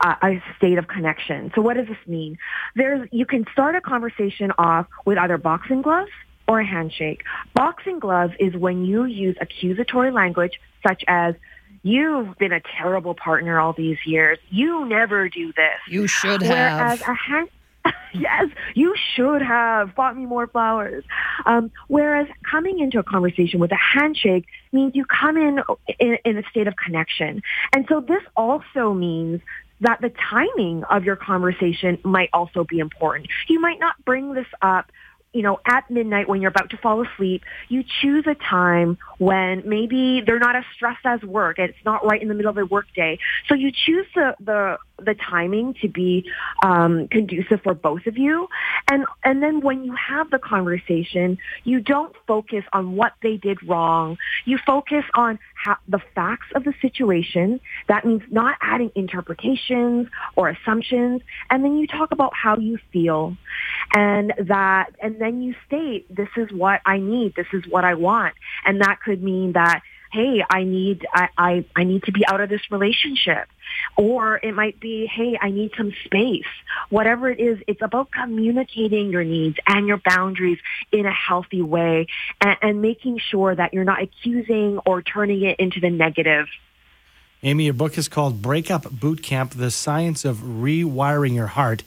a, 0.00 0.16
a 0.22 0.42
state 0.58 0.78
of 0.78 0.86
connection. 0.86 1.50
So 1.54 1.62
what 1.62 1.76
does 1.76 1.88
this 1.88 2.06
mean? 2.06 2.38
There's 2.76 3.08
you 3.10 3.26
can 3.26 3.46
start 3.52 3.74
a 3.74 3.80
conversation 3.80 4.52
off 4.58 4.86
with 5.04 5.18
either 5.18 5.38
boxing 5.38 5.82
gloves 5.82 6.10
or 6.48 6.60
a 6.60 6.66
handshake. 6.66 7.22
Boxing 7.54 7.98
gloves 7.98 8.32
is 8.40 8.54
when 8.56 8.84
you 8.84 9.04
use 9.04 9.36
accusatory 9.40 10.10
language 10.10 10.58
such 10.86 11.04
as, 11.06 11.34
you've 11.82 12.36
been 12.38 12.52
a 12.52 12.60
terrible 12.76 13.14
partner 13.14 13.60
all 13.60 13.72
these 13.72 13.98
years. 14.04 14.38
You 14.50 14.86
never 14.86 15.28
do 15.28 15.52
this. 15.52 15.78
You 15.88 16.06
should 16.06 16.42
have. 16.42 17.00
Whereas 17.00 17.00
a 17.02 17.14
hand, 17.14 17.48
yes, 18.12 18.46
you 18.74 18.94
should 19.14 19.42
have 19.42 19.94
bought 19.94 20.16
me 20.16 20.26
more 20.26 20.46
flowers. 20.46 21.04
Um, 21.46 21.70
whereas 21.88 22.26
coming 22.50 22.80
into 22.80 22.98
a 22.98 23.02
conversation 23.02 23.60
with 23.60 23.70
a 23.72 23.78
handshake 23.78 24.46
means 24.72 24.94
you 24.94 25.04
come 25.04 25.36
in, 25.36 25.60
in 25.98 26.18
in 26.24 26.38
a 26.38 26.42
state 26.50 26.66
of 26.66 26.74
connection. 26.76 27.42
And 27.72 27.86
so 27.88 28.00
this 28.00 28.22
also 28.36 28.92
means 28.92 29.40
that 29.80 30.00
the 30.00 30.12
timing 30.30 30.82
of 30.84 31.04
your 31.04 31.16
conversation 31.16 31.98
might 32.02 32.30
also 32.32 32.64
be 32.64 32.80
important. 32.80 33.28
You 33.46 33.60
might 33.60 33.78
not 33.78 33.94
bring 34.04 34.34
this 34.34 34.46
up 34.60 34.90
you 35.32 35.42
know, 35.42 35.60
at 35.66 35.90
midnight 35.90 36.28
when 36.28 36.40
you're 36.40 36.50
about 36.50 36.70
to 36.70 36.76
fall 36.78 37.04
asleep, 37.06 37.42
you 37.68 37.84
choose 38.00 38.24
a 38.26 38.34
time 38.34 38.96
when 39.18 39.62
maybe 39.68 40.22
they're 40.24 40.38
not 40.38 40.56
as 40.56 40.64
stressed 40.74 41.04
as 41.04 41.22
work. 41.22 41.58
And 41.58 41.68
it's 41.68 41.84
not 41.84 42.04
right 42.04 42.20
in 42.20 42.28
the 42.28 42.34
middle 42.34 42.48
of 42.48 42.54
their 42.54 42.66
workday. 42.66 43.18
So 43.46 43.54
you 43.54 43.70
choose 43.70 44.06
the, 44.14 44.34
the, 44.40 44.78
the 44.98 45.14
timing 45.14 45.74
to 45.82 45.88
be 45.88 46.30
um, 46.62 47.08
conducive 47.08 47.60
for 47.62 47.74
both 47.74 48.06
of 48.06 48.16
you. 48.16 48.48
And, 48.90 49.04
and 49.22 49.42
then 49.42 49.60
when 49.60 49.84
you 49.84 49.94
have 49.94 50.30
the 50.30 50.38
conversation, 50.38 51.38
you 51.64 51.80
don't 51.80 52.14
focus 52.26 52.64
on 52.72 52.96
what 52.96 53.12
they 53.22 53.36
did 53.36 53.62
wrong. 53.62 54.16
You 54.46 54.58
focus 54.64 55.04
on 55.14 55.38
how, 55.62 55.76
the 55.88 56.00
facts 56.14 56.46
of 56.54 56.64
the 56.64 56.72
situation. 56.80 57.60
That 57.88 58.04
means 58.04 58.22
not 58.30 58.56
adding 58.60 58.90
interpretations 58.94 60.08
or 60.36 60.48
assumptions. 60.48 61.22
And 61.50 61.64
then 61.64 61.78
you 61.78 61.86
talk 61.86 62.12
about 62.12 62.32
how 62.34 62.56
you 62.56 62.78
feel 62.92 63.36
and 63.94 64.32
that, 64.38 64.90
and 65.02 65.20
then 65.20 65.42
you 65.42 65.54
state, 65.66 66.14
this 66.14 66.28
is 66.36 66.50
what 66.52 66.80
I 66.86 66.98
need. 66.98 67.34
This 67.34 67.46
is 67.52 67.64
what 67.68 67.84
I 67.84 67.94
want. 67.94 68.34
And 68.64 68.80
that 68.80 69.00
could 69.04 69.22
mean 69.22 69.52
that 69.52 69.82
hey, 70.12 70.44
I 70.48 70.64
need, 70.64 71.06
I, 71.12 71.28
I, 71.36 71.64
I 71.76 71.84
need 71.84 72.04
to 72.04 72.12
be 72.12 72.26
out 72.26 72.40
of 72.40 72.48
this 72.48 72.62
relationship. 72.70 73.48
Or 73.96 74.36
it 74.36 74.54
might 74.54 74.80
be, 74.80 75.06
hey, 75.06 75.38
I 75.40 75.50
need 75.50 75.72
some 75.76 75.92
space. 76.04 76.46
Whatever 76.88 77.30
it 77.30 77.38
is, 77.38 77.58
it's 77.66 77.82
about 77.82 78.10
communicating 78.10 79.10
your 79.10 79.24
needs 79.24 79.56
and 79.66 79.86
your 79.86 80.00
boundaries 80.04 80.58
in 80.90 81.06
a 81.06 81.12
healthy 81.12 81.62
way 81.62 82.06
and, 82.40 82.56
and 82.62 82.82
making 82.82 83.18
sure 83.18 83.54
that 83.54 83.74
you're 83.74 83.84
not 83.84 84.02
accusing 84.02 84.78
or 84.86 85.02
turning 85.02 85.42
it 85.42 85.60
into 85.60 85.80
the 85.80 85.90
negative. 85.90 86.46
Amy, 87.42 87.66
your 87.66 87.74
book 87.74 87.96
is 87.96 88.08
called 88.08 88.42
Breakup 88.42 88.90
Boot 88.90 89.22
Camp 89.22 89.54
The 89.54 89.70
Science 89.70 90.24
of 90.24 90.38
Rewiring 90.38 91.34
Your 91.34 91.46
Heart. 91.46 91.84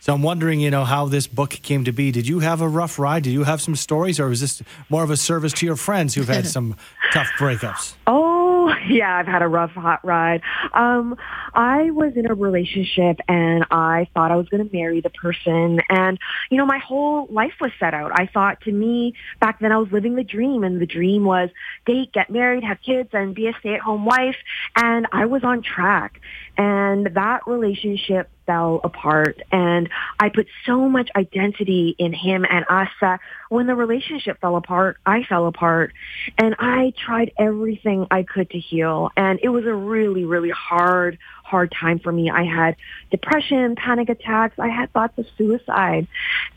So 0.00 0.14
I'm 0.14 0.22
wondering, 0.22 0.60
you 0.60 0.70
know, 0.70 0.84
how 0.84 1.06
this 1.06 1.26
book 1.26 1.50
came 1.50 1.84
to 1.84 1.92
be. 1.92 2.10
Did 2.10 2.26
you 2.26 2.40
have 2.40 2.62
a 2.62 2.68
rough 2.68 2.98
ride? 2.98 3.22
Did 3.22 3.32
you 3.32 3.44
have 3.44 3.60
some 3.60 3.76
stories, 3.76 4.18
or 4.18 4.28
was 4.28 4.40
this 4.40 4.62
more 4.88 5.04
of 5.04 5.10
a 5.10 5.16
service 5.16 5.52
to 5.54 5.66
your 5.66 5.76
friends 5.76 6.14
who've 6.14 6.26
had 6.26 6.46
some 6.56 6.74
tough 7.12 7.28
breakups? 7.38 7.94
Oh, 8.06 8.74
yeah, 8.88 9.16
I've 9.16 9.26
had 9.26 9.42
a 9.42 9.48
rough, 9.48 9.72
hot 9.72 10.04
ride. 10.04 10.40
Um, 10.72 11.16
I 11.54 11.90
was 11.90 12.14
in 12.16 12.30
a 12.30 12.34
relationship 12.34 13.18
and 13.28 13.64
I 13.70 14.08
thought 14.14 14.30
I 14.30 14.36
was 14.36 14.48
going 14.48 14.66
to 14.66 14.74
marry 14.74 15.00
the 15.00 15.10
person. 15.10 15.80
And, 15.88 16.18
you 16.50 16.56
know, 16.56 16.66
my 16.66 16.78
whole 16.78 17.26
life 17.30 17.54
was 17.60 17.70
set 17.78 17.94
out. 17.94 18.12
I 18.14 18.26
thought 18.26 18.60
to 18.62 18.72
me, 18.72 19.14
back 19.40 19.60
then 19.60 19.72
I 19.72 19.78
was 19.78 19.90
living 19.92 20.14
the 20.14 20.24
dream 20.24 20.64
and 20.64 20.80
the 20.80 20.86
dream 20.86 21.24
was 21.24 21.50
date, 21.86 22.12
get 22.12 22.30
married, 22.30 22.64
have 22.64 22.78
kids 22.80 23.10
and 23.12 23.34
be 23.34 23.48
a 23.48 23.52
stay-at-home 23.60 24.04
wife. 24.04 24.36
And 24.76 25.06
I 25.12 25.26
was 25.26 25.44
on 25.44 25.62
track. 25.62 26.20
And 26.60 27.06
that 27.14 27.46
relationship 27.46 28.28
fell 28.44 28.82
apart. 28.84 29.40
And 29.50 29.88
I 30.18 30.28
put 30.28 30.46
so 30.66 30.90
much 30.90 31.08
identity 31.16 31.96
in 31.96 32.12
him 32.12 32.44
and 32.44 32.66
us 32.68 32.90
that 33.00 33.20
when 33.48 33.66
the 33.66 33.74
relationship 33.74 34.42
fell 34.42 34.56
apart, 34.56 34.98
I 35.06 35.24
fell 35.24 35.46
apart. 35.46 35.94
And 36.36 36.54
I 36.58 36.92
tried 36.98 37.32
everything 37.38 38.08
I 38.10 38.24
could 38.24 38.50
to 38.50 38.58
heal. 38.58 39.10
And 39.16 39.40
it 39.42 39.48
was 39.48 39.64
a 39.64 39.72
really, 39.72 40.26
really 40.26 40.50
hard, 40.50 41.16
hard 41.44 41.72
time 41.72 41.98
for 41.98 42.12
me. 42.12 42.28
I 42.28 42.44
had 42.44 42.76
depression, 43.10 43.74
panic 43.74 44.10
attacks. 44.10 44.58
I 44.58 44.68
had 44.68 44.92
thoughts 44.92 45.16
of 45.16 45.24
suicide. 45.38 46.08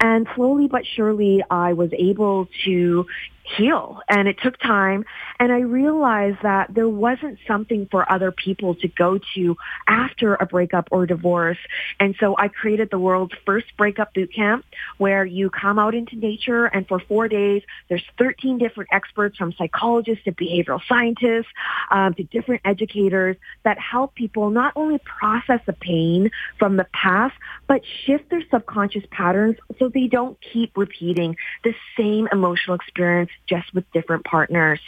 And 0.01 0.27
slowly 0.35 0.67
but 0.67 0.85
surely, 0.85 1.45
I 1.49 1.71
was 1.71 1.91
able 1.93 2.49
to 2.65 3.07
heal. 3.43 3.99
And 4.09 4.27
it 4.27 4.37
took 4.41 4.57
time. 4.59 5.05
And 5.39 5.51
I 5.51 5.59
realized 5.59 6.37
that 6.43 6.73
there 6.73 6.87
wasn't 6.87 7.39
something 7.47 7.87
for 7.91 8.09
other 8.11 8.31
people 8.31 8.75
to 8.75 8.87
go 8.87 9.19
to 9.35 9.57
after 9.87 10.35
a 10.35 10.45
breakup 10.45 10.89
or 10.91 11.05
divorce. 11.05 11.57
And 11.99 12.15
so 12.19 12.35
I 12.37 12.47
created 12.47 12.89
the 12.89 12.99
world's 12.99 13.33
first 13.45 13.65
breakup 13.77 14.13
boot 14.13 14.33
camp 14.33 14.65
where 14.97 15.25
you 15.25 15.49
come 15.49 15.79
out 15.79 15.95
into 15.95 16.15
nature 16.15 16.65
and 16.65 16.87
for 16.87 16.99
four 16.99 17.27
days 17.27 17.61
there's 17.89 18.03
13 18.17 18.57
different 18.57 18.89
experts 18.91 19.37
from 19.37 19.53
psychologists 19.53 20.23
to 20.25 20.31
behavioral 20.31 20.81
scientists 20.87 21.51
um, 21.91 22.13
to 22.13 22.23
different 22.23 22.61
educators 22.65 23.35
that 23.63 23.77
help 23.79 24.15
people 24.15 24.49
not 24.49 24.73
only 24.75 24.99
process 24.99 25.59
the 25.65 25.73
pain 25.73 26.31
from 26.57 26.77
the 26.77 26.85
past 26.93 27.33
but 27.67 27.81
shift 28.05 28.29
their 28.29 28.43
subconscious 28.51 29.03
patterns 29.11 29.57
so 29.79 29.89
they 29.89 30.07
don't 30.07 30.37
keep 30.53 30.75
repeating 30.77 31.35
the 31.63 31.73
same 31.97 32.27
emotional 32.31 32.75
experience 32.75 33.31
just 33.47 33.73
with 33.73 33.89
different 33.91 34.25
partners. 34.25 34.79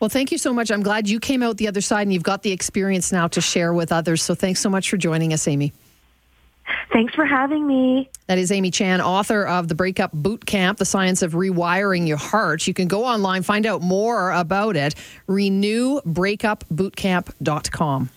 Well, 0.00 0.10
thank 0.10 0.32
you 0.32 0.38
so 0.38 0.52
much. 0.52 0.70
I'm 0.70 0.82
glad 0.82 1.08
you 1.08 1.20
came 1.20 1.42
out 1.42 1.56
the 1.56 1.68
other 1.68 1.80
side 1.80 2.02
and 2.02 2.12
you've 2.12 2.22
got 2.22 2.42
the 2.42 2.52
experience 2.52 3.12
now 3.12 3.28
to 3.28 3.40
share 3.40 3.72
with 3.72 3.92
others. 3.92 4.22
So 4.22 4.34
thanks 4.34 4.60
so 4.60 4.68
much 4.68 4.90
for 4.90 4.96
joining 4.96 5.32
us, 5.32 5.46
Amy. 5.48 5.72
Thanks 6.92 7.14
for 7.14 7.24
having 7.24 7.66
me. 7.66 8.10
That 8.26 8.36
is 8.38 8.52
Amy 8.52 8.70
Chan, 8.70 9.00
author 9.00 9.46
of 9.46 9.68
The 9.68 9.74
Breakup 9.74 10.12
Boot 10.12 10.44
Camp, 10.46 10.78
The 10.78 10.84
Science 10.84 11.22
of 11.22 11.32
Rewiring 11.32 12.06
Your 12.08 12.16
Heart. 12.16 12.66
You 12.66 12.74
can 12.74 12.88
go 12.88 13.04
online, 13.04 13.42
find 13.42 13.66
out 13.66 13.82
more 13.82 14.30
about 14.30 14.76
it. 14.76 14.94
RenewBreakupBootcamp.com. 15.28 18.10